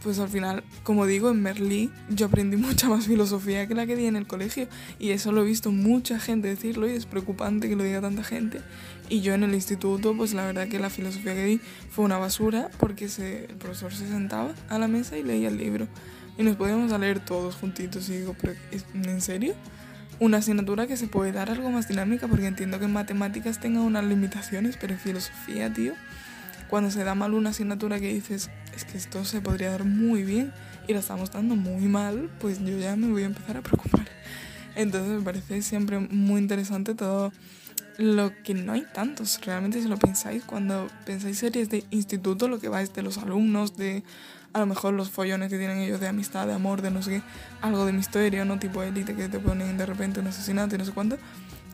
pues 0.04 0.20
al 0.20 0.30
final, 0.30 0.64
como 0.84 1.06
digo, 1.06 1.30
en 1.30 1.42
Merlí 1.42 1.92
yo 2.10 2.28
aprendí 2.28 2.56
mucha 2.58 2.88
más 2.88 3.08
filosofía 3.08 3.68
que 3.68 3.76
la 3.76 3.86
que 3.86 3.96
di 3.96 4.06
en 4.06 4.16
el 4.16 4.28
colegio 4.28 4.68
y 5.00 5.10
eso 5.12 5.32
lo 5.32 5.42
he 5.42 5.46
visto 5.46 5.72
mucha 5.72 6.20
gente 6.20 6.48
decirlo 6.48 6.90
y 6.90 6.94
es 6.94 7.06
preocupante 7.06 7.68
que 7.68 7.76
lo 7.76 7.84
diga 7.84 8.02
tanta 8.02 8.24
gente. 8.24 8.62
Y 9.10 9.22
yo 9.22 9.34
en 9.34 9.44
el 9.44 9.54
instituto, 9.54 10.16
pues 10.16 10.34
la 10.34 10.46
verdad 10.46 10.68
que 10.68 10.80
la 10.80 10.90
filosofía 10.90 11.34
que 11.34 11.46
di 11.46 11.62
fue 11.90 12.06
una 12.06 12.18
basura 12.18 12.70
porque 12.80 13.10
se, 13.10 13.46
el 13.46 13.56
profesor 13.56 13.94
se 13.94 14.08
sentaba 14.08 14.54
a 14.70 14.80
la 14.80 14.88
mesa 14.88 15.18
y 15.18 15.24
leía 15.24 15.48
el 15.48 15.58
libro 15.58 15.88
y 16.38 16.44
nos 16.44 16.56
podíamos 16.56 16.98
leer 17.00 17.20
todos 17.20 17.56
juntitos 17.56 18.10
y 18.10 18.18
digo, 18.18 18.36
pero 18.40 18.54
¿en 18.94 19.22
serio? 19.22 19.56
Una 20.20 20.38
asignatura 20.38 20.88
que 20.88 20.98
se 20.98 21.08
puede 21.08 21.32
dar 21.32 21.52
algo 21.52 21.70
más 21.70 21.88
dinámica 21.88 22.28
porque 22.28 22.48
entiendo 22.48 22.80
que 22.80 22.86
en 22.86 22.94
matemáticas 22.94 23.60
tenga 23.60 23.82
unas 23.82 24.04
limitaciones, 24.04 24.78
pero 24.78 24.94
en 24.94 25.00
filosofía, 25.00 25.72
tío, 25.72 25.94
cuando 26.70 26.90
se 26.90 27.04
da 27.04 27.14
mal 27.14 27.34
una 27.34 27.52
asignatura 27.52 28.00
que 28.00 28.14
dices, 28.14 28.50
es 28.76 28.84
que 28.84 28.98
esto 28.98 29.24
se 29.26 29.42
podría 29.42 29.70
dar 29.70 29.84
muy 29.84 30.24
bien 30.24 30.52
y 30.88 30.94
la 30.94 31.00
estamos 31.00 31.32
dando 31.32 31.56
muy 31.56 31.86
mal, 31.86 32.32
pues 32.40 32.60
yo 32.60 32.78
ya 32.78 32.96
me 32.96 33.08
voy 33.08 33.24
a 33.24 33.28
empezar 33.28 33.58
a 33.58 33.62
preocupar. 33.62 34.08
Entonces 34.76 35.20
me 35.20 35.22
parece 35.22 35.62
siempre 35.62 36.00
muy 36.00 36.42
interesante 36.42 36.96
todo 36.96 37.32
lo 37.98 38.32
que 38.44 38.54
no 38.54 38.74
hay 38.74 38.86
tantos, 38.94 39.40
realmente 39.44 39.82
si 39.82 39.88
lo 39.88 39.98
pensáis, 39.98 40.44
cuando 40.44 40.88
pensáis 41.06 41.40
series 41.40 41.70
de 41.70 41.84
instituto, 41.90 42.48
lo 42.48 42.60
que 42.60 42.70
va 42.70 42.82
es 42.82 42.94
de 42.94 43.02
los 43.02 43.18
alumnos, 43.18 43.76
de 43.76 44.04
a 44.54 44.60
lo 44.60 44.66
mejor 44.66 44.94
los 44.94 45.10
follones 45.10 45.50
que 45.50 45.58
tienen 45.58 45.80
ellos 45.80 46.00
de 46.00 46.08
amistad, 46.08 46.48
de 46.48 46.54
amor, 46.54 46.82
de 46.82 46.92
no 46.92 47.02
sé 47.02 47.12
qué, 47.12 47.22
algo 47.62 47.86
de 47.86 47.94
misterio, 47.94 48.46
no 48.46 48.60
tipo 48.60 48.84
élite 48.84 49.16
que 49.16 49.30
te 49.30 49.40
ponen 49.40 49.78
de 49.78 49.86
repente 49.86 50.20
un 50.20 50.28
asesinato 50.28 50.76
y 50.76 50.78
no 50.78 50.86
sé 50.86 50.92
cuánto, 50.92 51.18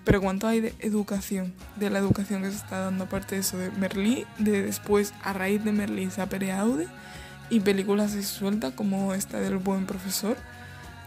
pero 0.04 0.22
cuánto 0.22 0.48
hay 0.48 0.60
de 0.60 0.74
educación, 0.80 1.54
de 1.78 1.90
la 1.90 2.00
educación 2.00 2.42
que 2.42 2.50
se 2.50 2.58
está 2.58 2.80
dando, 2.80 3.06
aparte 3.06 3.36
de 3.36 3.42
eso, 3.42 3.58
de 3.58 3.72
Merlí, 3.72 4.26
de 4.38 4.64
después, 4.64 5.14
a 5.24 5.34
raíz 5.34 5.64
de 5.64 5.72
Merlí, 5.72 6.10
Sapere 6.10 6.52
Aude, 6.52 6.88
y 7.50 7.60
películas 7.60 8.12
así 8.12 8.24
sueltas 8.24 8.74
como 8.74 9.14
esta 9.14 9.40
del 9.40 9.58
buen 9.58 9.86
profesor, 9.86 10.38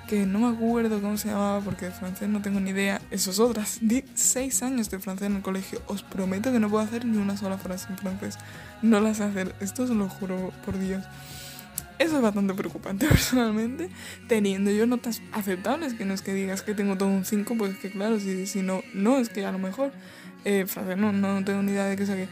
que 0.06 0.24
no 0.24 0.38
me 0.38 0.56
acuerdo 0.56 1.00
cómo 1.00 1.16
se 1.16 1.28
llamaba 1.28 1.60
porque 1.60 1.86
de 1.86 1.90
francés 1.90 2.28
no 2.28 2.40
tengo 2.40 2.60
ni 2.60 2.70
idea. 2.70 3.00
Esos 3.10 3.40
otras. 3.40 3.78
Di 3.80 4.04
seis 4.14 4.62
años 4.62 4.90
de 4.90 4.98
francés 4.98 5.26
en 5.26 5.36
el 5.36 5.42
colegio. 5.42 5.82
Os 5.86 6.02
prometo 6.02 6.52
que 6.52 6.60
no 6.60 6.70
puedo 6.70 6.84
hacer 6.84 7.04
ni 7.04 7.18
una 7.18 7.36
sola 7.36 7.58
frase 7.58 7.88
en 7.90 7.98
francés. 7.98 8.38
No 8.82 9.00
las 9.00 9.20
hacer. 9.20 9.54
Esto 9.60 9.86
se 9.86 9.94
lo 9.94 10.08
juro 10.08 10.52
por 10.64 10.78
Dios. 10.78 11.04
Eso 11.98 12.16
es 12.16 12.22
bastante 12.22 12.54
preocupante 12.54 13.06
personalmente, 13.08 13.88
teniendo 14.28 14.70
yo 14.70 14.86
notas 14.86 15.22
aceptables, 15.32 15.94
que 15.94 16.04
no 16.04 16.14
es 16.14 16.22
que 16.22 16.34
digas 16.34 16.62
que 16.62 16.74
tengo 16.74 16.96
todo 16.96 17.08
un 17.08 17.24
5, 17.24 17.54
pues 17.56 17.76
que 17.78 17.90
claro, 17.90 18.20
si, 18.20 18.46
si 18.46 18.62
no, 18.62 18.82
no, 18.94 19.18
es 19.18 19.28
que 19.28 19.44
a 19.46 19.52
lo 19.52 19.58
mejor, 19.58 19.92
eh, 20.44 20.66
no, 20.96 21.12
no 21.12 21.44
tengo 21.44 21.62
ni 21.62 21.72
idea 21.72 21.86
de 21.86 21.96
qué 21.96 22.06
saqué. 22.06 22.28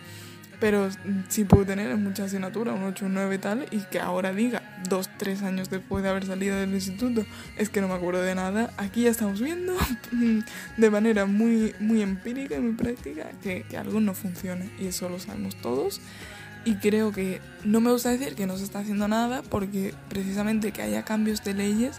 Pero 0.61 0.89
sí 1.29 1.45
puedo 1.45 1.67
tener 1.67 1.91
en 1.91 2.03
muchas 2.03 2.27
asignaturas, 2.27 2.77
un 2.77 2.85
8, 2.85 3.07
un 3.07 3.15
9 3.15 3.35
y 3.35 3.39
tal, 3.39 3.67
y 3.71 3.81
que 3.81 3.99
ahora 3.99 4.33
diga, 4.33 4.63
dos, 4.89 5.11
tres 5.19 5.43
años 5.43 5.69
después 5.69 6.03
de 6.05 6.11
haber 6.11 6.25
salido 6.25 6.57
del 6.57 6.73
instituto, 6.73 7.27
es 7.59 7.69
que 7.71 7.81
no 7.81 7.89
me 7.89 7.95
acuerdo 7.95 8.23
de 8.23 8.35
nada. 8.35 8.73
Aquí 8.77 9.03
ya 9.03 9.11
estamos 9.11 9.41
viendo 9.41 9.75
de 10.77 10.91
manera 10.91 11.27
muy, 11.27 11.75
muy 11.81 12.03
empírica 12.03 12.57
y 12.57 12.61
muy 12.61 12.75
práctica 12.75 13.31
que, 13.43 13.65
que 13.69 13.77
algo 13.77 14.01
no 14.01 14.15
funciona, 14.15 14.65
y 14.79 14.87
eso 14.87 15.09
lo 15.09 15.19
sabemos 15.19 15.57
todos. 15.57 16.01
Y 16.65 16.77
creo 16.77 17.13
que 17.13 17.41
no 17.65 17.81
me 17.81 17.91
gusta 17.91 18.11
decir 18.11 18.35
que 18.35 18.47
no 18.47 18.57
se 18.57 18.65
está 18.65 18.79
haciendo 18.79 19.07
nada 19.07 19.43
porque 19.43 19.95
precisamente 20.09 20.73
que 20.73 20.83
haya 20.83 21.05
cambios 21.05 21.45
de 21.45 21.55
leyes 21.55 21.97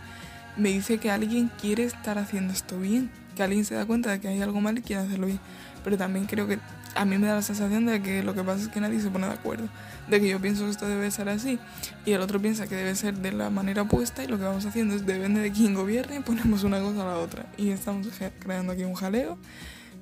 me 0.57 0.69
dice 0.69 0.97
que 0.97 1.11
alguien 1.11 1.51
quiere 1.61 1.83
estar 1.83 2.17
haciendo 2.17 2.53
esto 2.53 2.79
bien, 2.79 3.11
que 3.35 3.43
alguien 3.43 3.65
se 3.65 3.75
da 3.75 3.85
cuenta 3.85 4.11
de 4.11 4.19
que 4.19 4.27
hay 4.27 4.41
algo 4.41 4.61
mal 4.61 4.77
y 4.77 4.81
quiere 4.81 5.03
hacerlo 5.03 5.27
bien. 5.27 5.39
Pero 5.83 5.97
también 5.97 6.25
creo 6.25 6.47
que 6.47 6.57
a 6.95 7.05
mí 7.05 7.17
me 7.17 7.27
da 7.27 7.35
la 7.35 7.41
sensación 7.41 7.85
de 7.85 8.01
que 8.01 8.23
lo 8.23 8.33
que 8.33 8.43
pasa 8.43 8.63
es 8.63 8.69
que 8.69 8.79
nadie 8.79 8.99
se 9.01 9.09
pone 9.09 9.27
de 9.27 9.33
acuerdo, 9.33 9.67
de 10.07 10.19
que 10.19 10.29
yo 10.29 10.39
pienso 10.39 10.63
que 10.63 10.71
esto 10.71 10.87
debe 10.87 11.11
ser 11.11 11.29
así 11.29 11.59
y 12.05 12.13
el 12.13 12.21
otro 12.21 12.41
piensa 12.41 12.67
que 12.67 12.75
debe 12.75 12.95
ser 12.95 13.17
de 13.17 13.33
la 13.33 13.49
manera 13.49 13.83
opuesta 13.83 14.23
y 14.23 14.27
lo 14.27 14.37
que 14.37 14.45
vamos 14.45 14.65
haciendo 14.65 14.95
es 14.95 15.05
depende 15.05 15.41
de 15.41 15.51
quién 15.51 15.73
gobierne, 15.75 16.21
ponemos 16.21 16.63
una 16.63 16.79
cosa 16.79 17.01
a 17.01 17.05
la 17.05 17.17
otra 17.17 17.45
y 17.57 17.69
estamos 17.69 18.07
creando 18.39 18.71
aquí 18.71 18.83
un 18.83 18.95
jaleo 18.95 19.37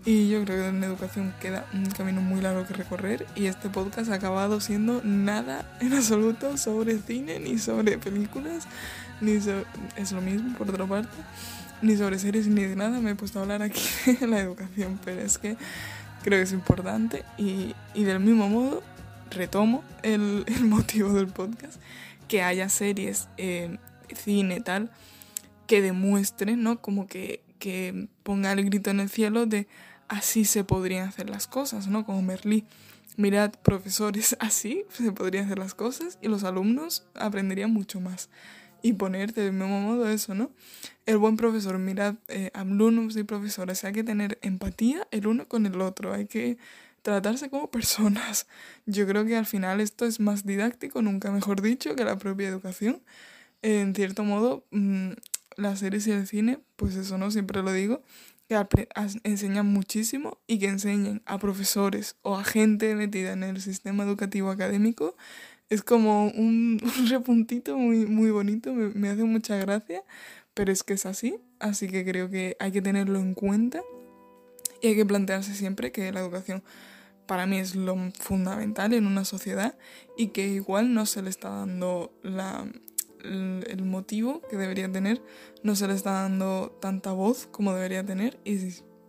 y 0.06 0.30
yo 0.30 0.44
creo 0.44 0.58
que 0.58 0.68
en 0.68 0.84
educación 0.84 1.34
queda 1.40 1.66
un 1.74 1.86
camino 1.86 2.20
muy 2.20 2.42
largo 2.42 2.66
que 2.66 2.74
recorrer 2.74 3.26
y 3.36 3.46
este 3.46 3.70
podcast 3.70 4.12
ha 4.12 4.16
acabado 4.16 4.60
siendo 4.60 5.02
nada 5.04 5.66
en 5.80 5.94
absoluto 5.94 6.58
sobre 6.58 7.00
cine, 7.00 7.40
ni 7.40 7.58
sobre 7.58 7.98
películas, 7.98 8.68
ni 9.22 9.40
es 9.96 10.12
lo 10.12 10.22
mismo 10.22 10.58
por 10.58 10.70
otra 10.70 10.86
parte, 10.86 11.16
ni 11.82 11.96
sobre 11.96 12.20
series 12.20 12.48
ni 12.48 12.64
de 12.64 12.76
nada. 12.76 13.00
Me 13.00 13.12
he 13.12 13.16
puesto 13.16 13.40
a 13.40 13.44
hablar 13.44 13.62
aquí 13.62 13.82
de 14.20 14.28
la 14.28 14.40
educación, 14.40 15.00
pero 15.06 15.22
es 15.22 15.38
que 15.38 15.56
creo 16.22 16.40
que 16.40 16.44
es 16.44 16.52
importante 16.52 17.24
y, 17.38 17.74
y 17.94 18.04
del 18.04 18.20
mismo 18.20 18.50
modo 18.50 18.84
retomo 19.32 19.84
el, 20.02 20.46
motivo 20.64 21.14
del 21.14 21.28
podcast, 21.28 21.80
que 22.28 22.42
haya 22.42 22.68
series, 22.68 23.30
cine, 24.16 24.62
tal, 24.62 24.92
que 25.68 25.82
demuestren, 25.82 26.62
¿no? 26.62 26.82
Como 26.82 27.08
que, 27.08 27.42
que 27.60 28.08
ponga 28.24 28.52
el 28.52 28.66
grito 28.66 28.90
en 28.90 29.00
el 29.00 29.10
cielo 29.10 29.46
de 29.46 29.68
así 30.08 30.46
se 30.46 30.64
podrían 30.64 31.08
hacer 31.08 31.30
las 31.30 31.48
cosas, 31.48 31.88
¿no? 31.88 32.06
Como 32.06 32.22
Merlí. 32.22 32.66
Mirad, 33.18 33.52
profesores, 33.64 34.36
así 34.40 34.86
se 34.90 35.12
podrían 35.12 35.46
hacer 35.46 35.60
las 35.60 35.76
cosas 35.76 36.18
y 36.22 36.28
los 36.28 36.44
alumnos 36.44 37.06
aprenderían 37.16 37.72
mucho 37.72 38.00
más. 38.00 38.30
Y 38.82 38.94
ponerte 38.94 39.42
del 39.42 39.54
mismo 39.54 39.80
modo 39.80 40.10
eso, 40.10 40.36
¿no? 40.36 40.52
El 41.06 41.18
buen 41.18 41.38
profesor, 41.38 41.78
mirad, 41.78 42.16
eh, 42.28 42.52
alumnos 42.54 43.16
y 43.16 43.24
profesores, 43.24 43.84
hay 43.86 43.94
que 43.94 44.04
tener 44.04 44.40
empatía 44.42 45.08
el 45.12 45.28
uno 45.28 45.48
con 45.48 45.66
el 45.66 45.80
otro, 45.80 46.14
hay 46.14 46.26
que 46.26 46.58
tratarse 47.02 47.50
como 47.50 47.70
personas. 47.72 48.48
Yo 48.86 49.08
creo 49.08 49.26
que 49.26 49.38
al 49.38 49.46
final 49.46 49.80
esto 49.80 50.06
es 50.06 50.20
más 50.20 50.46
didáctico, 50.46 51.02
nunca 51.02 51.32
mejor 51.32 51.62
dicho, 51.62 51.96
que 51.96 52.04
la 52.04 52.18
propia 52.18 52.50
educación. 52.50 53.02
En 53.62 53.96
cierto 53.96 54.24
modo, 54.24 54.66
mm, 54.72 55.12
las 55.58 55.80
series 55.80 56.08
y 56.08 56.12
el 56.12 56.28
cine, 56.28 56.60
pues 56.76 56.96
eso 56.96 57.18
no, 57.18 57.32
siempre 57.32 57.62
lo 57.62 57.72
digo, 57.72 58.02
que 58.48 58.88
enseñan 59.24 59.68
muchísimo 59.68 60.40
y 60.48 60.60
que 60.60 60.68
enseñen 60.68 61.22
a 61.26 61.38
profesores 61.40 62.16
o 62.22 62.36
a 62.36 62.44
gente 62.44 62.96
metida 62.96 63.34
en 63.34 63.44
el 63.44 63.62
sistema 63.62 64.04
educativo 64.04 64.50
académico 64.50 65.16
es 65.70 65.84
como 65.84 66.26
un, 66.36 66.82
repuntito 67.10 67.78
muy, 67.78 68.06
muy 68.06 68.32
bonito, 68.32 68.74
me, 68.74 68.90
me 68.90 69.10
hace 69.10 69.24
mucha 69.24 69.58
gracia, 69.58 70.04
pero 70.54 70.72
es 70.72 70.84
que 70.84 70.94
es 70.94 71.06
así, 71.06 71.38
así 71.60 71.88
que 71.88 72.06
creo 72.06 72.30
que 72.30 72.56
hay 72.60 72.72
que 72.72 72.82
tenerlo 72.82 73.20
en 73.20 73.34
cuenta 73.34 73.82
y 74.82 74.88
hay 74.88 74.96
que 74.96 75.06
plantearse 75.06 75.56
siempre 75.56 75.92
que 75.92 76.12
la 76.12 76.20
educación 76.20 76.64
para 77.26 77.46
mí 77.46 77.58
es 77.58 77.76
lo 77.76 77.96
fundamental 78.20 78.94
en 78.94 79.08
una 79.08 79.26
sociedad 79.26 79.78
y 80.18 80.28
que 80.28 80.48
igual 80.48 80.94
no 80.94 81.06
se 81.06 81.22
le 81.22 81.30
está 81.30 81.50
dando 81.50 82.14
la, 82.22 82.68
el 83.24 83.84
motivo 83.84 84.42
que 84.50 84.58
debería 84.58 84.92
tener, 84.92 85.22
no 85.64 85.76
se 85.76 85.88
le 85.88 85.94
está 85.94 86.12
dando 86.12 86.78
tanta 86.82 87.12
voz 87.12 87.48
como 87.52 87.74
debería 87.74 88.06
tener 88.06 88.40
y, 88.44 88.58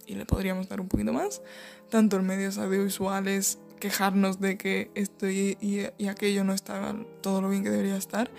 y 0.07 0.15
le 0.15 0.27
podríamos 0.27 0.69
dar 0.69 0.81
un 0.81 0.89
poquito 0.89 1.13
más, 1.13 1.43
tanto 1.91 2.17
en 2.17 2.27
medios 2.27 2.59
audiovisuales, 2.59 3.59
quejarnos 3.81 4.41
de 4.41 4.57
que 4.57 4.91
esto 4.95 5.29
y, 5.29 5.59
y, 5.61 6.07
aquello 6.07 6.45
no 6.45 6.53
estaba 6.53 6.97
todo 7.21 7.43
lo 7.43 7.51
bien 7.51 7.65
que 7.65 7.71
debería 7.71 7.97
estar, 7.97 8.31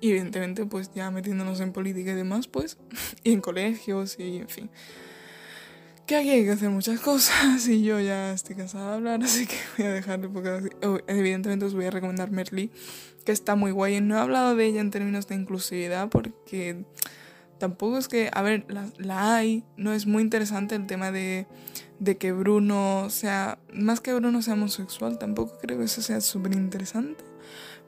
y 0.00 0.10
evidentemente 0.10 0.64
pues 0.66 0.90
ya 0.94 1.10
metiéndonos 1.10 1.60
en 1.60 1.72
política 1.72 2.12
y 2.12 2.14
demás, 2.14 2.48
pues, 2.48 2.78
y 3.24 3.32
en 3.32 3.40
colegios 3.40 4.18
y 4.18 4.38
en 4.38 4.48
fin. 4.48 4.70
Que 6.06 6.14
aquí 6.14 6.30
hay 6.30 6.44
que 6.44 6.52
hacer 6.52 6.70
muchas 6.70 7.00
cosas 7.00 7.66
y 7.68 7.82
yo 7.82 7.98
ya 7.98 8.32
estoy 8.32 8.54
cansada 8.54 8.90
de 8.90 8.94
hablar, 8.94 9.24
así 9.24 9.46
que 9.46 9.56
voy 9.76 9.86
a 9.86 9.92
dejarle 9.92 10.28
porque 10.28 10.70
evidentemente 11.08 11.64
os 11.64 11.74
voy 11.74 11.86
a 11.86 11.90
recomendar 11.90 12.30
Merly, 12.30 12.70
que 13.24 13.32
está 13.32 13.56
muy 13.56 13.72
guay. 13.72 14.00
No 14.00 14.16
he 14.16 14.20
hablado 14.20 14.54
de 14.54 14.66
ella 14.66 14.80
en 14.80 14.92
términos 14.92 15.26
de 15.26 15.34
inclusividad 15.34 16.08
porque 16.08 16.84
tampoco 17.58 17.98
es 17.98 18.06
que, 18.06 18.30
a 18.32 18.42
ver, 18.42 18.66
la, 18.98 19.34
hay, 19.34 19.64
no 19.76 19.92
es 19.92 20.06
muy 20.06 20.22
interesante 20.22 20.76
el 20.76 20.86
tema 20.86 21.10
de, 21.10 21.48
de, 21.98 22.16
que 22.16 22.30
Bruno 22.30 23.08
sea, 23.10 23.58
más 23.72 24.00
que 24.00 24.14
Bruno 24.14 24.42
sea 24.42 24.54
homosexual, 24.54 25.18
tampoco 25.18 25.58
creo 25.60 25.78
que 25.78 25.86
eso 25.86 26.02
sea 26.02 26.20
súper 26.20 26.54
interesante. 26.54 27.24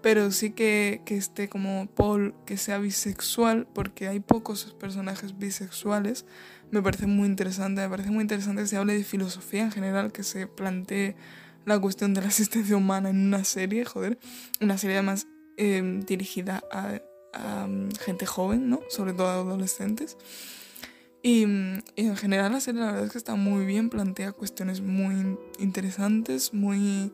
Pero 0.01 0.31
sí 0.31 0.51
que, 0.51 1.03
que 1.05 1.17
esté 1.17 1.49
como 1.49 1.89
Paul, 1.89 2.35
que 2.47 2.57
sea 2.57 2.79
bisexual, 2.79 3.67
porque 3.75 4.07
hay 4.07 4.21
pocos 4.21 4.77
personajes 4.79 5.39
bisexuales, 5.39 6.25
me 6.71 6.83
parece 6.83 7.07
muy 7.07 7.27
interesante. 7.27 7.83
Me 7.83 7.89
parece 7.89 8.11
muy 8.11 8.23
interesante 8.23 8.63
que 8.63 8.69
se 8.69 8.77
hable 8.77 8.95
de 8.95 9.05
filosofía 9.05 9.63
en 9.63 9.73
general, 9.73 10.13
que 10.13 10.23
se 10.23 10.47
plantee 10.47 11.17
la 11.65 11.79
cuestión 11.79 12.15
de 12.15 12.23
la 12.23 12.29
existencia 12.29 12.77
humana 12.77 13.11
en 13.11 13.27
una 13.27 13.45
serie, 13.45 13.85
joder, 13.85 14.19
una 14.61 14.79
serie 14.79 14.97
además 14.97 15.27
em, 15.57 16.01
dirigida 16.01 16.63
a, 16.73 17.01
mm, 17.67 17.91
gente 18.01 18.27
joven, 18.27 18.71
¿no? 18.71 18.81
Sobre 18.89 19.13
todo 19.13 19.29
a 19.29 19.35
adolescentes. 19.35 20.17
Y, 21.23 21.43
y, 21.97 22.07
en 22.07 22.17
general 22.17 22.53
la 22.53 22.61
serie 22.61 22.81
la 22.81 22.87
verdad 22.87 23.07
es 23.07 23.13
que 23.13 23.19
está 23.19 23.35
muy 23.35 23.67
bien, 23.67 23.91
plantea 23.91 24.33
cuestiones 24.33 24.81
muy 24.81 25.37
interesantes, 25.59 26.55
muy... 26.55 27.13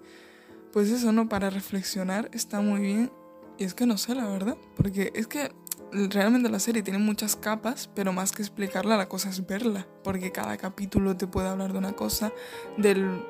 Pues 0.75 0.91
eso, 0.91 1.13
¿no? 1.13 1.29
Para 1.29 1.51
reflexionar 1.51 2.29
está 2.33 2.61
muy 2.61 2.81
bien. 2.81 3.13
Y 3.59 3.63
es 3.63 3.75
que 3.75 3.87
no 3.87 3.97
sé, 3.97 4.17
la 4.17 4.27
verdad, 4.27 4.57
porque 4.77 5.13
es 5.15 5.29
que 5.29 5.53
realmente 5.93 6.49
la 6.49 6.59
serie 6.59 6.83
tiene 6.83 6.99
muchas 6.99 7.37
capas, 7.37 7.89
pero 7.95 8.13
más 8.13 8.33
que 8.33 8.43
explicarla, 8.43 8.97
la 8.97 9.09
cosa 9.09 9.31
es 9.31 9.47
verla, 9.47 9.87
porque 10.03 10.33
cada 10.33 10.57
capítulo 10.57 11.17
te 11.17 11.29
puede 11.29 11.47
hablar 11.47 11.73
de 11.73 11.79
una 11.79 11.93
cosa, 11.93 12.33
del, 12.77 13.25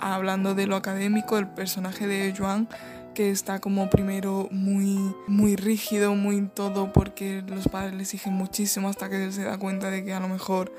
hablando 0.00 0.54
de 0.54 0.66
lo 0.66 0.76
académico, 0.76 1.36
el 1.36 1.48
personaje 1.48 2.06
de 2.06 2.34
Joan 2.34 2.70
que 3.14 3.30
está 3.30 3.60
como 3.60 3.90
primero 3.90 4.48
muy, 4.50 5.14
muy 5.26 5.56
rígido, 5.56 6.14
muy 6.14 6.40
todo, 6.54 6.90
porque 6.94 7.42
los 7.46 7.68
padres 7.68 7.92
le 7.92 8.02
exigen 8.04 8.32
muchísimo 8.32 8.88
hasta 8.88 9.10
que 9.10 9.24
él 9.24 9.32
se 9.34 9.44
da 9.44 9.58
cuenta 9.58 9.90
de 9.90 10.06
que 10.06 10.14
a 10.14 10.20
lo 10.20 10.28
mejor 10.28 10.72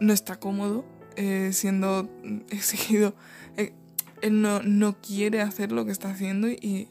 no 0.00 0.12
está 0.12 0.36
cómodo 0.38 0.84
eh, 1.16 1.50
siendo 1.54 2.10
exigido. 2.50 3.14
Él 4.22 4.40
no, 4.42 4.62
no 4.62 4.96
quiere 5.00 5.40
hacer 5.40 5.72
lo 5.72 5.84
que 5.84 5.92
está 5.92 6.10
haciendo 6.10 6.48
y, 6.48 6.88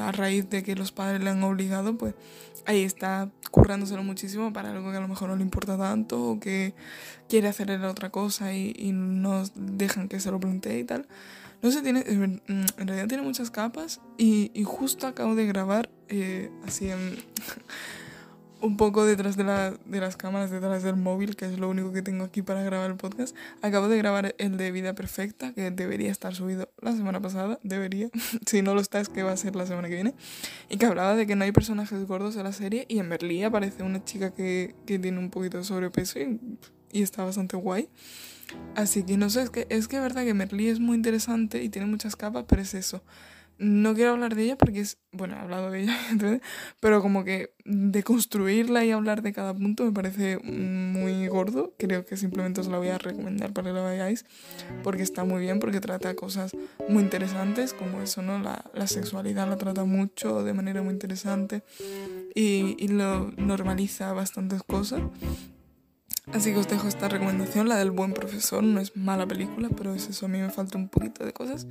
a 0.00 0.12
raíz 0.12 0.48
de 0.50 0.62
que 0.62 0.76
los 0.76 0.92
padres 0.92 1.20
le 1.20 1.30
han 1.30 1.42
obligado, 1.42 1.98
pues 1.98 2.14
ahí 2.64 2.82
está 2.82 3.28
currándoselo 3.50 4.04
muchísimo 4.04 4.52
para 4.52 4.70
algo 4.70 4.92
que 4.92 4.98
a 4.98 5.00
lo 5.00 5.08
mejor 5.08 5.30
no 5.30 5.36
le 5.36 5.42
importa 5.42 5.76
tanto 5.76 6.22
o 6.22 6.38
que 6.38 6.74
quiere 7.28 7.48
hacer 7.48 7.72
otra 7.82 8.10
cosa 8.10 8.54
y, 8.54 8.92
no 8.92 9.42
dejan 9.56 10.08
que 10.08 10.20
se 10.20 10.30
lo 10.30 10.38
plantee 10.38 10.78
y 10.78 10.84
tal. 10.84 11.08
No 11.60 11.70
sé, 11.70 11.82
tiene, 11.82 12.04
en 12.06 12.42
realidad 12.76 13.08
tiene 13.08 13.22
muchas 13.24 13.50
capas 13.50 14.00
y, 14.16 14.50
y 14.54 14.64
justo 14.64 15.06
acabo 15.06 15.34
de 15.34 15.46
grabar 15.46 15.90
eh, 16.08 16.50
así 16.66 16.90
en 16.90 16.98
un 18.60 18.76
poco 18.76 19.04
detrás 19.04 19.36
de, 19.36 19.44
la, 19.44 19.72
de 19.72 20.00
las 20.00 20.16
cámaras, 20.16 20.50
detrás 20.50 20.82
del 20.82 20.96
móvil, 20.96 21.36
que 21.36 21.44
es 21.44 21.58
lo 21.58 21.68
único 21.68 21.92
que 21.92 22.02
tengo 22.02 22.24
aquí 22.24 22.42
para 22.42 22.62
grabar 22.62 22.90
el 22.90 22.96
podcast. 22.96 23.36
Acabo 23.62 23.88
de 23.88 23.98
grabar 23.98 24.34
el 24.38 24.56
de 24.56 24.72
Vida 24.72 24.94
Perfecta, 24.94 25.52
que 25.52 25.70
debería 25.70 26.10
estar 26.10 26.34
subido 26.34 26.68
la 26.80 26.92
semana 26.92 27.20
pasada, 27.20 27.58
debería. 27.62 28.08
si 28.46 28.62
no 28.62 28.74
lo 28.74 28.80
está, 28.80 29.00
es 29.00 29.08
que 29.08 29.22
va 29.22 29.32
a 29.32 29.36
ser 29.36 29.54
la 29.54 29.66
semana 29.66 29.88
que 29.88 29.94
viene. 29.94 30.14
Y 30.68 30.78
que 30.78 30.86
hablaba 30.86 31.14
de 31.14 31.26
que 31.26 31.36
no 31.36 31.44
hay 31.44 31.52
personajes 31.52 32.06
gordos 32.06 32.36
en 32.36 32.44
la 32.44 32.52
serie 32.52 32.86
y 32.88 32.98
en 32.98 33.08
Berlín 33.08 33.44
aparece 33.44 33.82
una 33.82 34.02
chica 34.04 34.30
que, 34.32 34.74
que 34.86 34.98
tiene 34.98 35.18
un 35.18 35.30
poquito 35.30 35.58
de 35.58 35.64
sobrepeso 35.64 36.18
y, 36.18 36.40
y, 36.92 37.02
está 37.02 37.24
bastante 37.24 37.56
guay. 37.56 37.88
Así 38.74 39.04
que 39.04 39.16
no 39.16 39.30
sé, 39.30 39.42
es 39.42 39.50
que 39.50 39.66
es 39.68 39.88
que 39.88 39.98
verdad 40.00 40.24
que 40.24 40.34
Merlí 40.34 40.68
es 40.68 40.78
muy 40.78 40.96
interesante 40.96 41.62
y 41.62 41.68
tiene 41.68 41.86
muchas 41.86 42.14
capas, 42.14 42.44
pero 42.46 42.62
es 42.62 42.74
eso 42.74 43.02
no 43.58 43.94
quiero 43.94 44.10
hablar 44.12 44.34
de 44.34 44.42
ella 44.44 44.58
porque 44.58 44.80
es, 44.80 44.98
bueno, 45.12 45.36
he 45.36 45.38
hablado 45.38 45.70
de 45.70 45.82
ella, 45.82 45.96
pero 46.80 47.00
como 47.00 47.24
que 47.24 47.54
de 47.64 48.02
construirla 48.02 48.84
y 48.84 48.90
hablar 48.90 49.22
de 49.22 49.32
cada 49.32 49.54
punto 49.54 49.84
me 49.84 49.92
parece 49.92 50.38
muy 50.38 51.26
gordo. 51.28 51.74
Creo 51.78 52.04
que 52.04 52.16
simplemente 52.16 52.60
os 52.60 52.68
la 52.68 52.78
voy 52.78 52.88
a 52.88 52.98
recomendar 52.98 53.52
para 53.52 53.68
que 53.68 53.74
la 53.74 53.84
veáis 53.84 54.24
porque 54.82 55.02
está 55.02 55.24
muy 55.24 55.40
bien, 55.40 55.60
porque 55.60 55.80
trata 55.80 56.14
cosas 56.14 56.52
muy 56.88 57.02
interesantes 57.02 57.72
como 57.72 58.02
eso, 58.02 58.22
¿no? 58.22 58.38
La, 58.38 58.64
la 58.74 58.86
sexualidad 58.86 59.48
la 59.48 59.56
trata 59.56 59.84
mucho 59.84 60.42
de 60.42 60.52
manera 60.52 60.82
muy 60.82 60.92
interesante 60.92 61.62
y, 62.34 62.76
y 62.78 62.88
lo 62.88 63.30
normaliza 63.36 64.12
bastantes 64.12 64.62
cosas. 64.62 65.02
Así 66.32 66.52
que 66.52 66.58
os 66.58 66.68
dejo 66.68 66.88
esta 66.88 67.08
recomendación, 67.08 67.68
la 67.68 67.76
del 67.76 67.90
buen 67.90 68.12
profesor. 68.12 68.62
No 68.62 68.80
es 68.80 68.96
mala 68.96 69.26
película, 69.26 69.68
pero 69.76 69.94
es 69.94 70.08
eso, 70.08 70.26
a 70.26 70.28
mí 70.28 70.38
me 70.38 70.50
falta 70.50 70.78
un 70.78 70.88
poquito 70.88 71.24
de 71.24 71.32
cosas. 71.32 71.66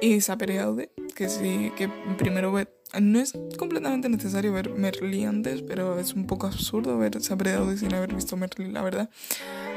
Y 0.00 0.20
Sapere 0.20 0.60
Aude, 0.60 0.90
que 1.14 1.28
sí, 1.28 1.72
que 1.76 1.88
primero 2.18 2.52
ve... 2.52 2.68
No 3.00 3.18
es 3.18 3.32
completamente 3.58 4.08
necesario 4.08 4.52
ver 4.52 4.70
Merlí 4.70 5.24
antes, 5.24 5.62
pero 5.62 5.98
es 5.98 6.14
un 6.14 6.26
poco 6.26 6.46
absurdo 6.46 6.96
ver 6.96 7.20
Sapere 7.20 7.54
Aude 7.54 7.76
sin 7.76 7.92
haber 7.92 8.14
visto 8.14 8.36
Merlí, 8.36 8.70
la 8.70 8.82
verdad. 8.82 9.10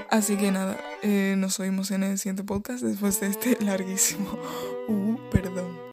Así 0.10 0.38
que 0.38 0.52
nada, 0.52 0.78
eh, 1.04 1.36
nos 1.38 1.60
oímos 1.60 1.92
en 1.92 2.04
el 2.04 2.18
siguiente 2.18 2.44
podcast 2.44 2.84
después 2.84 3.20
de 3.20 3.28
este 3.28 3.58
larguísimo... 3.64 4.40
Uh, 4.88 5.18
perdón. 5.32 5.78